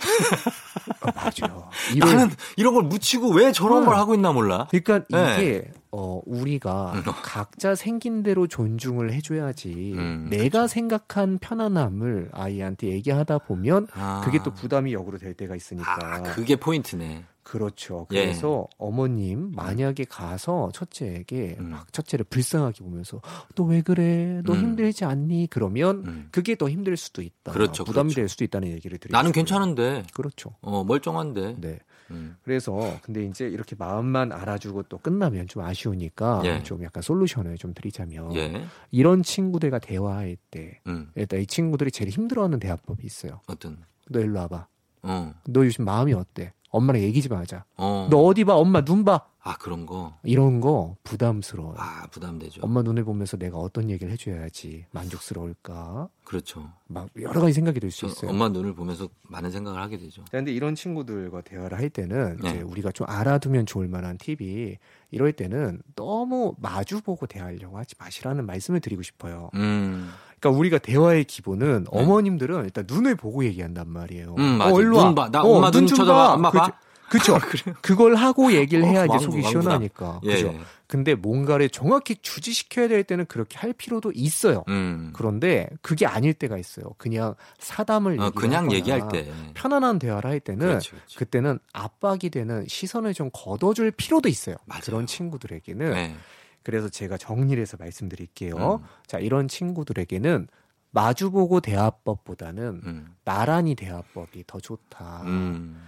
어, 1.03 1.09
맞아요. 1.15 1.69
이런- 1.95 2.15
나는 2.17 2.31
이런 2.57 2.75
걸 2.75 2.85
묻히고 2.85 3.31
왜 3.33 3.53
저런 3.53 3.83
어. 3.83 3.87
걸 3.87 3.97
하고 3.97 4.15
있나 4.15 4.33
몰라. 4.33 4.67
그러니까 4.71 5.05
네. 5.11 5.35
이게 5.35 5.71
어 5.93 6.21
우리가 6.25 7.03
각자 7.23 7.75
생긴 7.75 8.23
대로 8.23 8.47
존중을 8.47 9.13
해줘야지 9.13 9.93
음, 9.97 10.29
내가 10.31 10.67
생각한 10.69 11.39
편안함을 11.39 12.31
아이한테 12.33 12.89
얘기하다 12.89 13.39
보면 13.39 13.89
아. 13.95 14.23
그게 14.25 14.39
또 14.43 14.53
부담이 14.55 14.93
역으로 14.93 15.19
될 15.19 15.35
때가 15.35 15.57
있으니까 15.57 15.99
아, 16.01 16.23
그게 16.23 16.57
포인트네. 16.57 17.25
그렇죠. 17.51 18.07
예. 18.13 18.27
그래서 18.27 18.69
어머님 18.79 19.51
만약에 19.57 20.05
가서 20.05 20.71
첫째에게 20.73 21.57
음. 21.59 21.71
막 21.71 21.93
첫째를 21.93 22.25
불쌍하게 22.27 22.85
보면서 22.85 23.21
너 23.57 23.65
왜 23.65 23.83
그래? 23.83 24.41
너 24.45 24.53
음. 24.53 24.59
힘들지 24.61 25.05
않니? 25.05 25.49
그러면 25.51 26.05
음. 26.07 26.29
그게 26.31 26.55
더 26.55 26.69
힘들 26.69 26.97
수도 26.97 27.23
있다. 27.23 27.53
그렇죠, 27.53 27.85
부담이 27.85 28.09
그렇죠. 28.11 28.21
될 28.21 28.29
수도 28.29 28.45
있다는 28.45 28.69
얘기를 28.69 28.99
드리고 28.99 29.17
나는. 29.17 29.33
괜찮은데. 29.33 30.05
그렇죠. 30.15 30.55
어, 30.61 30.85
멀쩡한데. 30.85 31.57
네. 31.61 31.79
음. 32.13 32.37
그래서 32.43 32.99
근데 33.03 33.25
이제 33.25 33.47
이렇게 33.49 33.75
마음만 33.77 34.33
알아주고 34.33 34.85
또 34.85 34.99
끝나면 34.99 35.47
좀 35.49 35.63
아쉬우니까 35.65 36.43
예. 36.45 36.63
좀 36.63 36.83
약간 36.85 37.03
솔루션을 37.03 37.57
좀 37.59 37.75
드리자면 37.75 38.35
예. 38.37 38.65
이런 38.91 39.23
친구들과 39.23 39.79
대화할 39.81 40.37
때 40.51 40.81
음. 40.87 41.11
일단 41.17 41.41
이 41.41 41.47
친구들이 41.47 41.91
제일 41.91 42.11
힘들어하는 42.11 42.59
대화법이 42.61 43.05
있어요. 43.05 43.41
어떤. 43.47 43.79
너 44.09 44.21
일로 44.21 44.39
와봐. 44.41 44.67
어. 45.03 45.35
너 45.47 45.65
요즘 45.65 45.85
마음이 45.85 46.13
어때? 46.13 46.53
엄마랑 46.71 47.03
얘기 47.03 47.21
좀 47.21 47.37
하자. 47.37 47.65
어. 47.77 48.07
너 48.11 48.19
어디 48.19 48.45
봐? 48.45 48.55
엄마 48.57 48.83
눈 48.85 49.05
봐. 49.05 49.23
아, 49.43 49.57
그런 49.57 49.87
거. 49.87 50.15
이런 50.23 50.61
거 50.61 50.97
부담스러워요. 51.03 51.75
아, 51.79 52.07
부담되죠. 52.11 52.61
엄마 52.63 52.83
눈을 52.83 53.05
보면서 53.05 53.37
내가 53.39 53.57
어떤 53.59 53.89
얘기를 53.91 54.13
해줘야지 54.13 54.85
만족스러울까? 54.91 56.09
그렇죠. 56.25 56.71
막 56.87 57.09
여러 57.21 57.41
가지 57.41 57.55
생각이 57.55 57.81
들수저 57.81 58.07
있어요. 58.09 58.31
엄마 58.31 58.49
눈을 58.51 58.75
보면서 58.75 59.09
많은 59.23 59.51
생각을 59.51 59.81
하게 59.81 59.97
되죠. 59.99 60.25
그런데 60.31 60.53
이런 60.53 60.75
친구들과 60.75 61.41
대화를 61.41 61.79
할 61.79 61.89
때는 61.89 62.39
네. 62.43 62.51
이제 62.51 62.61
우리가 62.61 62.93
좀 62.93 63.09
알아두면 63.09 63.65
좋을 63.67 63.89
만한 63.89 64.19
팁이 64.19 64.77
이럴 65.11 65.33
때는 65.33 65.81
너무 65.97 66.55
마주보고 66.59 67.27
대하려고 67.27 67.79
하지 67.79 67.95
마시라는 67.99 68.45
말씀을 68.47 68.81
드리고 68.81 69.03
싶어요. 69.03 69.51
음. 69.55 70.11
그러니까 70.41 70.59
우리가 70.59 70.79
대화의 70.79 71.25
기본은 71.25 71.87
어머님들은 71.91 72.65
일단 72.65 72.85
눈을 72.89 73.15
보고 73.15 73.45
얘기한단 73.45 73.89
말이에요. 73.91 74.35
음, 74.39 74.59
맞아. 74.59 74.75
어, 74.75 74.81
일로 74.81 74.97
와. 74.97 75.05
눈 75.05 75.15
봐. 75.15 75.29
나 75.31 75.43
어, 75.43 75.57
엄마 75.57 75.71
눈좀 75.71 75.97
쳐다봐. 75.97 76.33
엄마 76.35 76.51
봐. 76.51 76.73
그렇지. 77.11 77.39
그쵸? 77.39 77.39
그걸 77.83 78.15
하고 78.15 78.53
얘기를 78.53 78.85
해야 78.85 79.05
이제 79.05 79.19
속이. 79.19 79.43
시원하니까. 79.43 80.21
예. 80.25 80.35
그죠? 80.35 80.55
근데 80.87 81.15
뭔가를 81.15 81.69
정확히 81.69 82.17
주지시켜야 82.17 82.89
될 82.89 83.05
때는 83.05 83.27
그렇게 83.27 83.59
할 83.59 83.73
필요도 83.73 84.13
있어요. 84.15 84.65
음. 84.69 85.11
그런데 85.13 85.69
그게 85.83 86.07
아닐 86.07 86.33
때가 86.35 86.57
있어요. 86.57 86.87
그냥 86.99 87.35
사담을 87.59 88.19
어, 88.21 88.31
그냥 88.31 88.73
얘기할 88.73 89.09
때. 89.09 89.31
편안한 89.55 89.99
대화를 89.99 90.31
할 90.31 90.41
때는 90.41 90.67
그렇지, 90.67 90.91
그렇지. 90.91 91.17
그때는 91.17 91.59
압박이 91.73 92.31
되는 92.31 92.65
시선을 92.67 93.15
좀 93.15 93.31
걷어줄 93.33 93.91
필요도 93.93 94.29
있어요. 94.29 94.57
맞아요. 94.67 94.83
그런 94.87 95.07
친구들에게는 95.07 95.91
네. 95.93 96.17
그래서 96.63 96.89
제가 96.89 97.17
정리를 97.17 97.61
해서 97.61 97.77
말씀드릴게요. 97.79 98.81
음. 98.83 98.87
자 99.07 99.19
이런 99.19 99.49
친구들에게는 99.49 100.49
마주보고 100.93 101.61
대화법보다는 101.61 102.81
음. 102.85 103.15
나란히 103.25 103.75
대화법이 103.75 104.45
더 104.47 104.59
좋다. 104.61 105.23
음. 105.25 105.81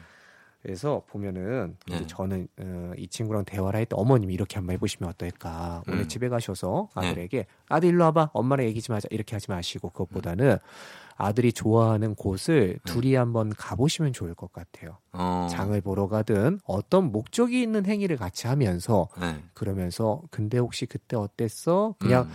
그래서 0.62 1.03
보면은 1.09 1.77
네. 1.89 2.07
저는 2.07 2.47
어, 2.61 2.93
이 2.97 3.09
친구랑 3.09 3.45
대화를 3.45 3.79
할 3.79 3.85
때 3.85 3.97
어머님이 3.97 4.33
이렇게 4.33 4.57
한번 4.57 4.75
해보시면 4.75 5.11
어떨까. 5.11 5.83
오늘 5.89 6.03
음. 6.03 6.09
집에 6.09 6.29
가셔서 6.29 6.89
네. 7.01 7.09
아들에게 7.09 7.47
아들 7.68 7.89
일로 7.89 8.05
와봐. 8.05 8.31
엄마랑 8.33 8.64
얘기 8.66 8.81
좀 8.81 8.95
하자. 8.95 9.09
이렇게 9.11 9.35
하지 9.35 9.51
마시고 9.51 9.91
그것보다는 9.91 10.59
아들이 11.16 11.52
좋아하는 11.52 12.14
곳을 12.14 12.78
네. 12.84 12.92
둘이 12.92 13.14
한번 13.14 13.50
가보시면 13.50 14.12
좋을 14.12 14.34
것 14.34 14.52
같아요. 14.52 14.98
어. 15.12 15.46
장을 15.50 15.78
보러 15.80 16.08
가든 16.08 16.60
어떤 16.64 17.12
목적이 17.12 17.62
있는 17.62 17.86
행위를 17.86 18.16
같이 18.16 18.46
하면서 18.46 19.08
네. 19.20 19.42
그러면서 19.54 20.22
근데 20.30 20.58
혹시 20.58 20.86
그때 20.86 21.16
어땠어? 21.16 21.94
그냥 21.98 22.24
음. 22.24 22.32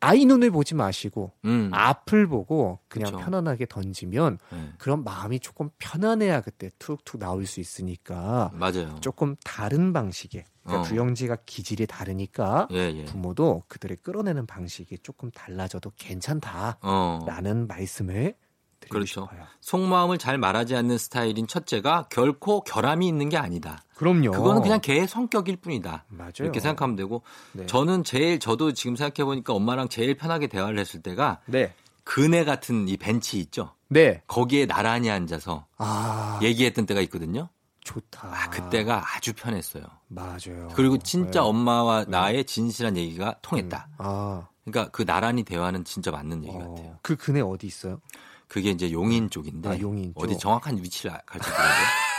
아이 0.00 0.24
눈을 0.24 0.50
보지 0.50 0.74
마시고 0.74 1.32
음. 1.44 1.70
앞을 1.72 2.26
보고 2.26 2.78
그냥 2.88 3.12
그쵸. 3.12 3.18
편안하게 3.18 3.66
던지면 3.66 4.38
네. 4.50 4.72
그런 4.78 5.04
마음이 5.04 5.40
조금 5.40 5.70
편안해야 5.78 6.40
그때 6.40 6.70
툭툭 6.78 7.18
나올 7.18 7.46
수 7.46 7.60
있으니까 7.60 8.50
맞아요. 8.54 8.96
조금 9.00 9.36
다른 9.44 9.92
방식의 9.92 10.44
그러니까 10.62 10.80
어. 10.80 10.88
부영지가 10.88 11.36
기질이 11.44 11.86
다르니까 11.86 12.68
예, 12.72 12.92
예. 12.94 13.04
부모도 13.04 13.64
그들을 13.68 13.96
끌어내는 14.02 14.46
방식이 14.46 14.98
조금 15.02 15.30
달라져도 15.30 15.92
괜찮다라는 15.96 16.76
어. 16.82 17.66
말씀을 17.68 18.34
드리고 18.80 18.94
그렇죠. 18.94 19.28
싶어요. 19.30 19.46
속마음을 19.60 20.18
잘 20.18 20.38
말하지 20.38 20.74
않는 20.76 20.96
스타일인 20.98 21.46
첫째가 21.46 22.08
결코 22.10 22.62
결함이 22.62 23.06
있는 23.06 23.28
게 23.28 23.36
아니다. 23.36 23.82
그럼요. 24.00 24.30
그거는 24.30 24.62
그냥 24.62 24.80
걔의 24.80 25.06
성격일 25.06 25.56
뿐이다. 25.56 26.06
맞아요. 26.08 26.32
이렇게 26.38 26.58
생각하면 26.58 26.96
되고 26.96 27.20
네. 27.52 27.66
저는 27.66 28.02
제일 28.02 28.38
저도 28.38 28.72
지금 28.72 28.96
생각해 28.96 29.26
보니까 29.26 29.52
엄마랑 29.52 29.90
제일 29.90 30.16
편하게 30.16 30.46
대화를 30.46 30.78
했을 30.78 31.02
때가 31.02 31.40
네. 31.44 31.74
그네 32.04 32.44
같은 32.44 32.88
이 32.88 32.96
벤치 32.96 33.38
있죠. 33.40 33.74
네. 33.88 34.22
거기에 34.26 34.64
나란히 34.64 35.10
앉아서 35.10 35.66
아 35.76 36.40
얘기했던 36.42 36.86
때가 36.86 37.02
있거든요. 37.02 37.50
좋다. 37.84 38.26
아, 38.26 38.48
그때가 38.48 39.04
아주 39.14 39.34
편했어요. 39.34 39.84
맞아요. 40.08 40.68
그리고 40.74 40.96
진짜 40.96 41.40
네. 41.42 41.46
엄마와 41.46 42.06
나의 42.08 42.46
진실한 42.46 42.96
얘기가 42.96 43.36
통했다. 43.42 43.86
아 43.98 44.48
그러니까 44.64 44.90
그 44.92 45.04
나란히 45.04 45.42
대화는 45.42 45.84
진짜 45.84 46.10
맞는 46.10 46.42
얘기 46.44 46.54
같아요. 46.54 46.88
어, 46.88 46.98
그 47.02 47.16
그네 47.16 47.42
어디 47.42 47.66
있어요? 47.66 48.00
그게 48.48 48.70
이제 48.70 48.90
용인 48.92 49.28
쪽인데 49.28 49.68
아, 49.68 49.78
용인 49.78 50.14
쪽. 50.14 50.24
어디 50.24 50.38
정확한 50.38 50.78
위치를 50.78 51.12
가르쳐 51.26 51.50
드려요. 51.50 51.68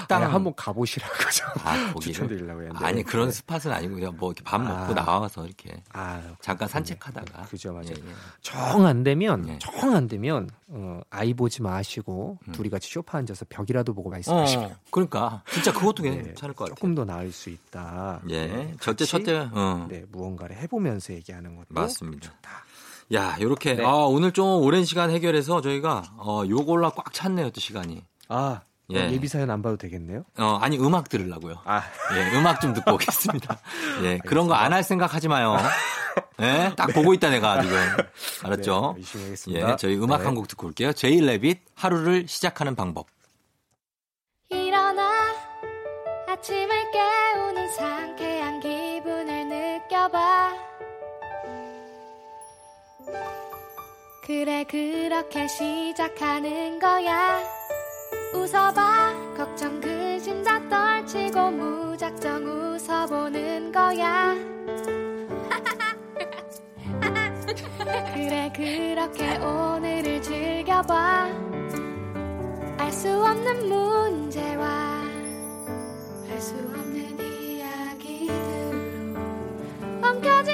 식당 0.00 0.22
아니, 0.22 0.32
한번 0.32 0.54
가보시라고 0.54 1.14
저 1.32 1.46
아? 1.64 1.94
추천드리려고 2.00 2.60
했는데. 2.62 2.84
아니 2.84 3.02
그런 3.02 3.26
네. 3.28 3.32
스팟은 3.32 3.72
아니고 3.72 3.94
그냥 3.94 4.16
뭐 4.18 4.30
이렇게 4.30 4.42
밥 4.44 4.60
먹고 4.60 4.92
아. 4.92 4.94
나와서 4.94 5.44
이렇게 5.46 5.82
아 5.92 6.20
잠깐 6.40 6.68
산책하다가 6.68 7.42
그죠 7.42 7.72
맞아요. 7.72 7.88
예, 7.90 7.92
예. 7.94 8.14
정안 8.42 9.02
되면 9.02 9.42
네. 9.42 9.58
정안 9.60 10.08
되면 10.08 10.48
어, 10.68 11.00
아이 11.10 11.34
보지 11.34 11.62
마시고 11.62 12.38
음. 12.46 12.52
둘이 12.52 12.68
같이 12.70 12.90
소파 12.90 13.18
앉아서 13.18 13.44
벽이라도 13.48 13.92
보고 13.94 14.10
말씀하시면 14.10 14.64
어, 14.66 14.74
그러니까 14.90 15.42
진짜 15.50 15.72
그것도 15.72 16.02
네, 16.04 16.22
괜찮을 16.22 16.54
것 16.54 16.64
같아요. 16.64 16.74
조금 16.76 16.94
더 16.94 17.04
나을 17.04 17.32
수 17.32 17.50
있다. 17.50 18.20
예, 18.28 18.46
네, 18.46 18.74
첫째 18.80 19.04
같이, 19.04 19.06
첫째, 19.06 19.48
어. 19.52 19.86
네 19.88 20.04
무언가를 20.10 20.56
해보면서 20.56 21.12
얘기하는 21.14 21.56
것도 21.56 21.66
맞습니다. 21.70 22.28
좋다. 22.28 22.64
야, 23.12 23.36
요렇게 23.40 23.74
네. 23.74 23.84
아, 23.84 23.90
오늘 23.92 24.30
좀 24.32 24.62
오랜 24.62 24.84
시간 24.84 25.10
해결해서 25.10 25.60
저희가 25.60 26.04
어, 26.18 26.44
요걸로 26.48 26.90
꽉 26.90 27.12
찼네요, 27.12 27.50
또 27.50 27.60
시간이. 27.60 28.04
아 28.28 28.60
예. 28.92 29.10
예. 29.12 29.18
비 29.20 29.28
사연 29.28 29.50
안 29.50 29.62
봐도 29.62 29.76
되겠네요. 29.76 30.24
어, 30.38 30.58
아니 30.60 30.78
음악 30.78 31.08
들으려고요. 31.08 31.56
아 31.64 31.82
예, 32.14 32.36
음악 32.38 32.60
좀 32.60 32.72
듣고 32.74 32.94
오겠습니다. 32.94 33.58
예, 34.04 34.18
그런 34.18 34.46
거 34.48 34.54
안 34.54 34.72
할 34.72 34.82
생각 34.82 35.14
하지 35.14 35.28
마요. 35.28 35.56
예, 36.40 36.72
딱 36.76 36.88
보고 36.92 37.12
있다 37.14 37.30
내가 37.30 37.62
지금. 37.62 37.76
알았죠? 38.44 38.94
네, 38.96 39.00
열심히 39.02 39.24
하겠습니다. 39.24 39.72
예, 39.72 39.76
저희 39.76 39.96
음악 39.96 40.18
네. 40.20 40.24
한곡 40.26 40.48
듣고 40.48 40.66
올게요. 40.68 40.92
제이 40.92 41.20
레빗 41.20 41.60
하루를 41.74 42.26
시작하는 42.28 42.74
방법. 42.74 43.06
일어나 44.48 45.10
아침을 46.28 46.68
깨우는 46.90 47.68
상쾌한 47.74 48.60
기분을 48.60 49.48
느껴봐 49.48 50.52
그래 54.24 54.64
그렇게 54.64 55.46
시작하는 55.48 56.78
거야 56.78 57.42
웃어봐. 58.34 59.12
걱정 59.36 59.80
근심 59.80 60.42
다 60.42 60.60
떨치고 60.68 61.50
무작정 61.50 62.44
웃어보는 62.44 63.72
거야. 63.72 64.30
그래 68.14 68.52
그렇게 68.54 69.36
오늘을 69.38 70.20
즐겨봐. 70.22 71.28
알 72.78 72.92
수 72.92 73.08
없는 73.08 73.68
문제와 73.68 74.66
알수 76.28 76.54
없는 76.56 77.18
이야기들로 77.40 79.18
엉켜진 80.02 80.49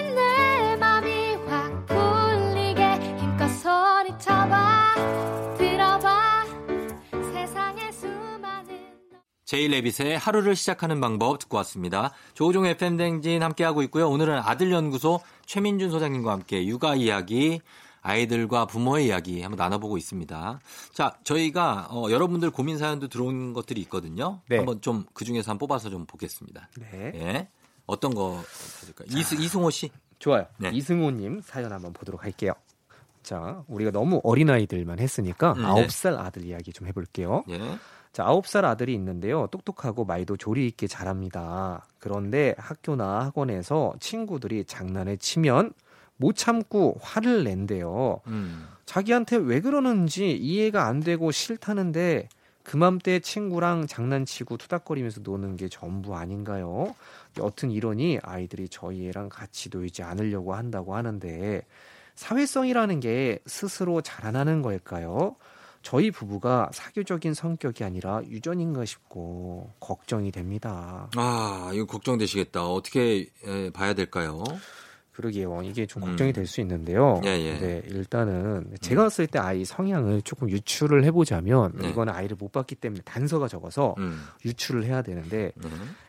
제이 9.46 9.68
레빗의 9.68 10.18
하루를 10.18 10.56
시작하는 10.56 11.00
방법 11.00 11.38
듣고 11.38 11.56
왔습니다. 11.58 12.12
조우종 12.34 12.66
FM 12.66 12.96
댕진 12.96 13.44
함께하고 13.44 13.82
있고요. 13.84 14.08
오늘은 14.10 14.38
아들연구소 14.40 15.20
최민준 15.46 15.88
소장님과 15.92 16.32
함께 16.32 16.66
육아 16.66 16.96
이야기, 16.96 17.60
아이들과 18.02 18.66
부모의 18.66 19.06
이야기 19.06 19.42
한번 19.42 19.56
나눠보고 19.58 19.98
있습니다. 19.98 20.58
자, 20.92 21.16
저희가 21.22 21.86
어, 21.90 22.10
여러분들 22.10 22.50
고민 22.50 22.76
사연도 22.76 23.06
들어온 23.06 23.52
것들이 23.52 23.80
있거든요. 23.82 24.40
네. 24.48 24.56
한번 24.56 24.80
좀 24.80 25.04
그 25.14 25.24
중에서 25.24 25.52
한번 25.52 25.68
뽑아서 25.68 25.90
좀 25.90 26.06
보겠습니다. 26.06 26.68
네. 26.80 27.12
예. 27.14 27.48
어떤 27.86 28.16
거 28.16 28.42
가질까요? 28.80 29.16
이승호 29.16 29.70
씨? 29.70 29.90
좋아요. 30.18 30.46
네. 30.58 30.70
이승호님 30.72 31.42
사연 31.44 31.72
한번 31.72 31.92
보도록 31.92 32.24
할게요. 32.24 32.52
자, 33.22 33.62
우리가 33.68 33.92
너무 33.92 34.20
어린 34.24 34.50
아이들만 34.50 34.98
했으니까 34.98 35.52
음, 35.52 35.64
아홉 35.66 35.82
네. 35.82 35.88
살 35.88 36.14
아들 36.18 36.44
이야기 36.44 36.72
좀 36.72 36.88
해볼게요. 36.88 37.44
예. 37.50 37.60
자, 38.16 38.24
아홉 38.24 38.46
살 38.46 38.64
아들이 38.64 38.94
있는데요. 38.94 39.46
똑똑하고 39.48 40.06
말도 40.06 40.38
조리 40.38 40.66
있게 40.68 40.86
잘합니다. 40.86 41.84
그런데 41.98 42.54
학교나 42.56 43.26
학원에서 43.26 43.92
친구들이 44.00 44.64
장난을 44.64 45.18
치면 45.18 45.74
못 46.16 46.34
참고 46.34 46.96
화를 47.02 47.44
낸대요. 47.44 48.22
음. 48.28 48.68
자기한테 48.86 49.36
왜 49.36 49.60
그러는지 49.60 50.32
이해가 50.32 50.86
안 50.86 51.00
되고 51.00 51.30
싫다는데 51.30 52.30
그맘때 52.62 53.20
친구랑 53.20 53.86
장난치고 53.86 54.56
투닥거리면서 54.56 55.20
노는 55.22 55.56
게 55.56 55.68
전부 55.68 56.16
아닌가요? 56.16 56.94
여튼 57.36 57.70
이러니 57.70 58.20
아이들이 58.22 58.70
저희 58.70 59.08
애랑 59.08 59.28
같이 59.28 59.68
놀지 59.70 60.02
않으려고 60.02 60.54
한다고 60.54 60.94
하는데 60.94 61.60
사회성이라는 62.14 63.00
게 63.00 63.40
스스로 63.44 64.00
자라나는 64.00 64.62
걸까요? 64.62 65.36
저희 65.86 66.10
부부가 66.10 66.68
사교적인 66.72 67.32
성격이 67.32 67.84
아니라 67.84 68.20
유전인가 68.24 68.84
싶고 68.84 69.72
걱정이 69.78 70.32
됩니다. 70.32 71.08
아, 71.14 71.70
이거 71.72 71.86
걱정되시겠다. 71.86 72.66
어떻게 72.66 73.30
에, 73.44 73.70
봐야 73.70 73.94
될까요? 73.94 74.42
그러게요. 75.16 75.62
이게 75.64 75.86
좀 75.86 76.02
음. 76.02 76.08
걱정이 76.08 76.32
될수 76.34 76.60
있는데요. 76.60 77.22
예, 77.24 77.30
예. 77.30 77.58
네, 77.58 77.82
일단은 77.86 78.66
제가 78.82 79.04
봤을 79.04 79.26
때 79.26 79.38
아이 79.38 79.64
성향을 79.64 80.20
조금 80.22 80.50
유추를 80.50 81.04
해보자면 81.04 81.72
네. 81.74 81.88
이거는 81.88 82.12
아이를 82.12 82.36
못 82.38 82.52
봤기 82.52 82.74
때문에 82.74 83.00
단서가 83.02 83.48
적어서 83.48 83.94
음. 83.96 84.22
유추를 84.44 84.84
해야 84.84 85.00
되는데 85.00 85.52
네. 85.54 85.68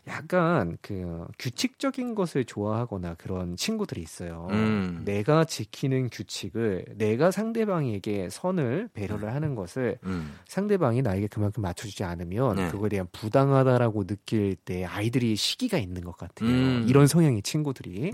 약간 0.09 0.77
그 0.81 1.25
규칙적인 1.39 2.15
것을 2.15 2.43
좋아하거나 2.43 3.15
그런 3.15 3.55
친구들이 3.55 4.01
있어요. 4.01 4.49
음. 4.51 5.03
내가 5.05 5.45
지키는 5.45 6.09
규칙을 6.09 6.85
내가 6.95 7.31
상대방에게 7.31 8.27
선을 8.29 8.89
배려를 8.93 9.33
하는 9.33 9.55
것을 9.55 9.99
음. 10.03 10.33
상대방이 10.49 11.01
나에게 11.01 11.27
그만큼 11.27 11.63
맞춰주지 11.63 12.03
않으면 12.03 12.57
네. 12.57 12.67
그거에 12.71 12.89
대한 12.89 13.07
부당하다라고 13.13 14.05
느낄 14.05 14.57
때 14.57 14.83
아이들이 14.83 15.37
시기가 15.37 15.77
있는 15.77 16.03
것 16.03 16.17
같아요. 16.17 16.49
음. 16.49 16.85
이런 16.89 17.07
성향의 17.07 17.43
친구들이. 17.43 18.11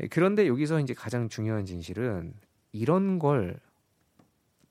예. 0.00 0.04
예, 0.04 0.08
그런데 0.08 0.46
여기서 0.48 0.80
이제 0.80 0.94
가장 0.94 1.28
중요한 1.28 1.66
진실은 1.66 2.34
이런 2.72 3.18
걸 3.18 3.58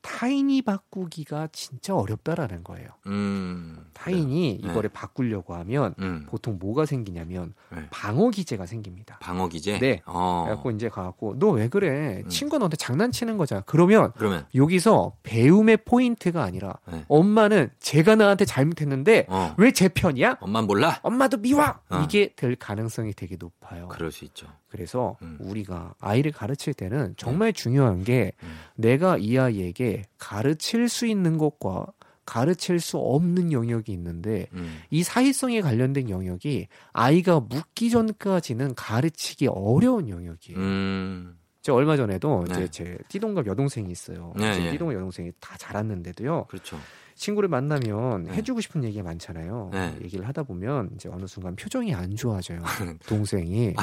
타인이 0.01 0.61
바꾸기가 0.63 1.47
진짜 1.53 1.95
어렵다라는 1.95 2.65
거예요. 2.65 2.89
음. 3.07 3.85
타인이 3.93 4.59
네. 4.61 4.69
이거를 4.69 4.89
바꾸려고 4.89 5.55
하면 5.55 5.95
음. 5.99 6.25
보통 6.27 6.59
뭐가 6.59 6.85
생기냐면 6.85 7.53
네. 7.73 7.87
방어 7.89 8.29
기제가 8.29 8.65
생깁니다. 8.65 9.17
방어 9.19 9.47
기제. 9.47 9.79
네. 9.79 10.01
어. 10.05 10.43
그래갖고 10.45 10.71
이제 10.71 10.89
가갖고 10.89 11.39
너 11.39 11.51
왜 11.51 11.69
그래? 11.69 12.21
음. 12.25 12.27
친구가 12.27 12.57
너한테 12.57 12.75
장난치는 12.75 13.37
거잖아. 13.37 13.61
그러면 13.65 14.11
그러면 14.17 14.45
여기서 14.53 15.15
배움의 15.23 15.77
포인트가 15.85 16.43
아니라 16.43 16.73
네. 16.91 17.05
엄마는 17.07 17.69
제가 17.79 18.15
나한테 18.15 18.43
잘못했는데 18.43 19.27
어. 19.29 19.55
왜제 19.57 19.87
편이야? 19.87 20.39
엄만 20.41 20.67
몰라? 20.67 20.99
엄마도 21.03 21.37
미워. 21.37 21.63
어. 21.89 22.01
이게 22.03 22.33
될 22.35 22.57
가능성이 22.57 23.13
되게 23.13 23.37
높아요. 23.39 23.87
그럴 23.87 24.11
수 24.11 24.25
있죠. 24.25 24.47
그래서 24.73 25.17
음. 25.21 25.37
우리가 25.39 25.93
아이를 25.99 26.31
가르칠 26.31 26.73
때는 26.73 27.13
정말 27.15 27.53
중요한 27.53 28.03
게 28.03 28.31
음. 28.41 28.57
내가 28.75 29.17
이 29.19 29.37
아이에게 29.37 30.01
가르칠 30.17 30.89
수 30.89 31.05
있는 31.05 31.37
것과 31.37 31.85
가르칠 32.25 32.79
수 32.79 32.97
없는 32.97 33.51
영역이 33.51 33.91
있는데 33.91 34.47
음. 34.53 34.79
이 34.89 35.03
사회성에 35.03 35.61
관련된 35.61 36.09
영역이 36.09 36.69
아이가 36.91 37.39
묻기 37.39 37.91
전까지는 37.91 38.73
가르치기 38.73 39.47
어려운 39.47 40.09
영역이에요. 40.09 40.57
음. 40.57 41.37
저 41.61 41.75
얼마 41.75 41.95
전에도 41.95 42.43
네. 42.47 42.53
이제 42.53 42.67
제 42.69 42.97
띠동갑 43.09 43.45
여동생이 43.45 43.91
있어요. 43.91 44.33
네, 44.35 44.55
제 44.55 44.65
예. 44.65 44.71
띠동갑 44.71 44.95
여동생이 44.95 45.31
다 45.39 45.55
자랐는데도요. 45.57 46.47
그렇죠. 46.49 46.79
친구를 47.15 47.49
만나면 47.49 48.23
네. 48.23 48.33
해주고 48.33 48.61
싶은 48.61 48.83
얘기가 48.83 49.03
많잖아요. 49.03 49.69
네. 49.73 49.95
얘기를 50.03 50.27
하다 50.27 50.43
보면 50.43 50.89
이제 50.95 51.09
어느 51.11 51.25
순간 51.27 51.55
표정이 51.55 51.93
안 51.93 52.15
좋아져요. 52.15 52.59
동생이. 53.07 53.73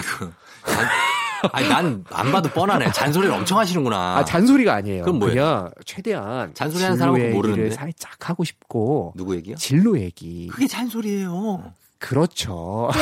아니 1.53 1.68
난 1.68 2.05
안 2.11 2.33
봐도 2.33 2.51
뻔하네. 2.51 2.93
잔소리를 2.93 3.33
엄청 3.35 3.59
하시는구나. 3.59 4.18
아, 4.18 4.24
잔소리가 4.24 4.74
아니에요. 4.74 5.05
그럼 5.05 5.18
뭐예요? 5.20 5.35
그냥 5.35 5.70
최대한 5.87 6.53
잔소리 6.55 6.83
하는 6.83 6.97
진로 6.99 7.12
사람은 7.14 7.33
모르는데? 7.33 7.70
살짝 7.70 8.28
하고 8.28 8.45
싶고 8.45 9.14
누구 9.16 9.35
얘기요? 9.37 9.55
진로 9.57 9.99
얘기. 9.99 10.49
그게 10.49 10.66
잔소리예요. 10.66 11.72
그렇죠. 11.99 12.91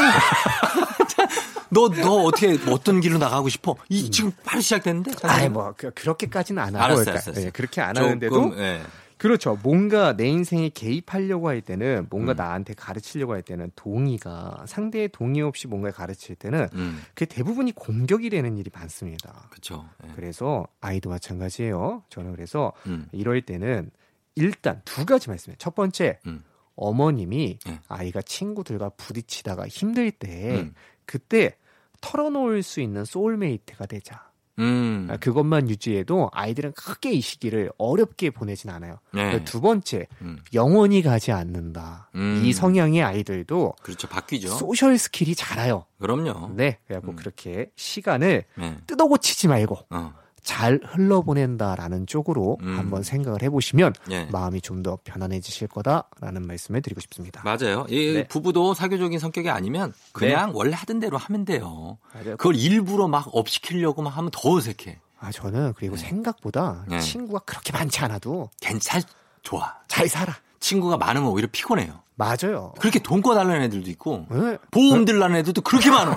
너 1.70 1.88
너 1.90 2.22
어떻게 2.24 2.58
어떤 2.70 3.00
길로 3.00 3.18
나가고 3.18 3.48
싶어? 3.48 3.76
이 3.88 4.10
지금 4.10 4.32
바로 4.44 4.60
시작됐는데. 4.60 5.12
아이 5.24 5.48
뭐 5.48 5.74
그, 5.76 5.90
그렇게까지는 5.90 6.62
안 6.62 6.68
하고 6.74 6.84
알았어요, 6.84 7.04
그러니까, 7.04 7.10
알았어요, 7.12 7.32
알았어요. 7.32 7.46
예, 7.46 7.50
그렇게 7.50 7.80
안 7.80 7.94
조금, 7.94 8.06
하는데도 8.08 8.54
예. 8.58 8.80
그렇죠. 9.18 9.58
뭔가 9.62 10.16
내 10.16 10.28
인생에 10.28 10.70
개입하려고 10.70 11.48
할 11.48 11.60
때는 11.60 12.06
뭔가 12.08 12.32
음. 12.32 12.36
나한테 12.36 12.74
가르치려고 12.74 13.32
할 13.32 13.42
때는 13.42 13.70
동의가 13.74 14.64
상대의 14.66 15.08
동의 15.08 15.42
없이 15.42 15.66
뭔가 15.66 15.90
가르칠 15.90 16.36
때는 16.36 16.68
음. 16.74 17.02
그 17.14 17.26
대부분이 17.26 17.72
공격이 17.72 18.30
되는 18.30 18.56
일이 18.56 18.70
많습니다. 18.72 19.48
그렇죠. 19.50 19.88
예. 20.04 20.12
그래서 20.14 20.66
아이도 20.80 21.10
마찬가지예요. 21.10 22.04
저는 22.08 22.32
그래서 22.32 22.72
음. 22.86 23.08
이럴 23.12 23.42
때는 23.42 23.90
일단 24.36 24.80
두 24.84 25.04
가지 25.04 25.28
말씀해요. 25.28 25.56
첫 25.58 25.74
번째, 25.74 26.20
음. 26.26 26.44
어머님이 26.76 27.58
네. 27.66 27.80
아이가 27.88 28.22
친구들과 28.22 28.90
부딪히다가 28.90 29.66
힘들 29.66 30.12
때 30.12 30.60
음. 30.60 30.74
그때 31.06 31.56
털어놓을 32.00 32.62
수 32.62 32.80
있는 32.80 33.04
소울메이트가 33.04 33.86
되자. 33.86 34.27
음. 34.58 35.08
아, 35.10 35.16
그것만 35.16 35.70
유지해도 35.70 36.30
아이들은 36.32 36.72
크게 36.72 37.12
이 37.12 37.20
시기를 37.20 37.70
어렵게 37.78 38.30
보내진 38.30 38.70
않아요. 38.70 38.98
네. 39.12 39.44
두 39.44 39.60
번째, 39.60 40.06
음. 40.22 40.38
영원히 40.54 41.02
가지 41.02 41.32
않는다. 41.32 42.10
음. 42.14 42.42
이 42.44 42.52
성향의 42.52 43.02
아이들도 43.02 43.74
그렇죠. 43.82 44.08
바뀌죠. 44.08 44.48
social 44.48 44.98
skill이 44.98 45.34
자라요. 45.34 45.84
그럼요. 46.00 46.52
네, 46.54 46.78
그래갖고 46.86 47.12
음. 47.12 47.16
그렇게 47.16 47.70
시간을 47.76 48.44
네. 48.56 48.78
뜯어고치지 48.86 49.48
말고 49.48 49.78
어. 49.90 50.12
잘 50.48 50.80
흘러보낸다라는 50.82 52.06
쪽으로 52.06 52.56
음. 52.62 52.78
한번 52.78 53.02
생각을 53.02 53.42
해보시면 53.42 53.92
예. 54.10 54.24
마음이 54.32 54.62
좀 54.62 54.78
더 54.82 54.96
편안해지실 55.04 55.66
거다라는 55.68 56.46
말씀을 56.46 56.80
드리고 56.82 57.00
싶습니다. 57.00 57.42
맞아요. 57.44 57.84
이 57.90 58.12
네. 58.14 58.28
부부도 58.28 58.74
사교적인 58.74 59.18
성격이 59.18 59.50
아니면 59.50 59.92
그냥 60.12 60.52
원래 60.54 60.72
하던 60.74 61.00
대로 61.00 61.18
하면 61.18 61.44
돼요. 61.44 61.98
맞아요. 62.14 62.36
그걸 62.36 62.54
일부러 62.54 63.08
막 63.08 63.28
up시키려고 63.32 64.00
막 64.02 64.16
하면 64.16 64.30
더 64.32 64.52
어색해. 64.52 65.00
아 65.18 65.32
저는 65.32 65.74
그리고 65.76 65.96
네. 65.96 66.02
생각보다 66.02 66.84
네. 66.88 67.00
친구가 67.00 67.40
그렇게 67.40 67.72
많지 67.72 67.98
않아도 68.04 68.48
괜찮, 68.60 69.02
좋아. 69.42 69.74
잘 69.88 70.08
살아. 70.08 70.32
친구가 70.60 70.96
많으면 70.96 71.28
오히려 71.28 71.48
피곤해요. 71.50 72.00
맞아요. 72.14 72.72
그렇게 72.78 73.00
돈 73.00 73.20
꺼달라는 73.20 73.62
애들도 73.62 73.90
있고, 73.90 74.26
네. 74.30 74.56
보험 74.70 75.04
들라는 75.04 75.36
애들도 75.36 75.60
그렇게 75.62 75.90
많아. 75.90 76.16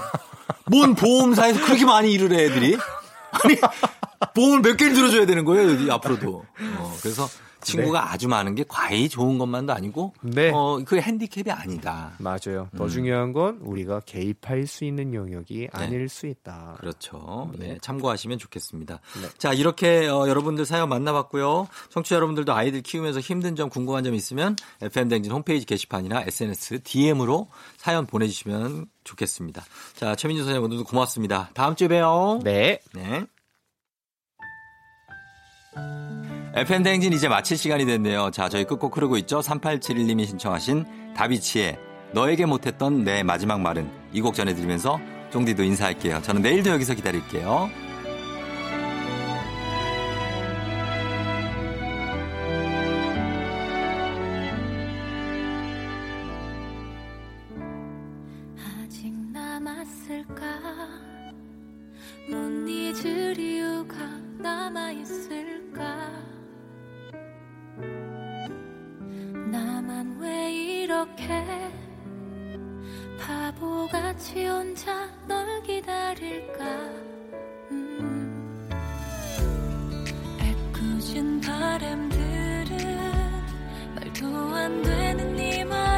뭔 0.70 0.94
보험사에서 0.96 1.66
그렇게 1.66 1.84
많이 1.86 2.14
일을 2.14 2.32
해, 2.32 2.46
애들이? 2.46 2.78
아니, 3.32 3.58
보험을 4.34 4.62
몇 4.62 4.78
개를 4.78 4.94
들어줘야 4.94 5.26
되는 5.26 5.46
거예요, 5.46 5.72
여기 5.72 5.90
앞으로도. 5.90 6.46
어, 6.80 6.98
그래서 7.02 7.28
친구가 7.62 8.12
아주 8.12 8.28
많은 8.28 8.56
게 8.56 8.66
과히 8.68 9.08
좋은 9.08 9.38
것만도 9.38 9.74
아니고, 9.74 10.14
네. 10.22 10.52
어, 10.54 10.82
그 10.86 11.00
핸디캡이 11.00 11.52
아니다. 11.52 12.14
맞아요. 12.18 12.70
더 12.76 12.86
음. 12.86 12.90
중요한 12.90 13.34
건 13.34 13.60
우리가 13.62 14.02
개입할 14.02 14.68
수 14.68 14.84
있는 14.84 15.14
영역이 15.14 15.70
아닐 15.72 16.10
수 16.10 16.28
있다. 16.28 16.78
그렇죠. 16.80 17.52
네. 17.58 17.68
네, 17.68 17.78
참고하시면 17.82 18.40
좋겠습니다. 18.40 19.00
네. 19.22 19.28
자, 19.38 19.54
이렇게 19.54 20.08
어, 20.08 20.28
여러분들 20.28 20.66
사연 20.66 20.90
만나봤고요. 20.90 21.68
청취자 21.90 22.16
여러분들도 22.16 22.54
아이들 22.54 22.82
키우면서 22.82 23.20
힘든 23.20 23.56
점, 23.56 23.70
궁금한 23.70 24.04
점 24.04 24.16
있으면 24.16 24.56
FM댕진 24.82 25.32
홈페이지 25.32 25.66
게시판이나 25.66 26.24
SNS 26.24 26.82
DM으로 26.84 27.48
사연 27.78 28.08
보내주시면 28.08 28.88
좋겠습니다. 29.04 29.64
자, 29.96 30.16
최민주 30.16 30.44
선생님 30.44 30.64
오늘도 30.66 30.84
고맙습니다. 30.86 31.50
다음 31.54 31.76
주에 31.76 31.88
봬요. 31.88 32.40
네. 32.44 32.80
네. 32.94 33.26
FM댕진 36.54 37.14
이제 37.14 37.28
마칠 37.30 37.58
시간이 37.58 37.86
됐네요. 37.86 38.32
자, 38.32 38.50
저희 38.50 38.66
끝곡 38.66 38.98
흐르고 38.98 39.18
있죠. 39.18 39.40
3871님이 39.40 40.26
신청하신 40.28 41.14
다비치의 41.16 41.78
너에게 42.14 42.46
못했던 42.46 43.04
내 43.04 43.24
마지막 43.24 43.62
말은 43.62 43.90
이 44.14 44.22
곡 44.22 44.36
전해드리면서 44.36 45.00
쫑디도 45.32 45.64
인사할게요. 45.64 46.22
저는 46.24 46.42
내일도 46.42 46.72
여기서 46.72 46.94
기다릴게요. 46.96 47.70
혼자 74.72 75.06
널 75.28 75.62
기다릴까 75.64 76.64
음. 77.72 78.70
애꿎은 80.40 81.42
바람들은 81.42 82.78
말도 83.96 84.28
안 84.56 84.82
되는 84.82 85.36
네맘 85.36 85.91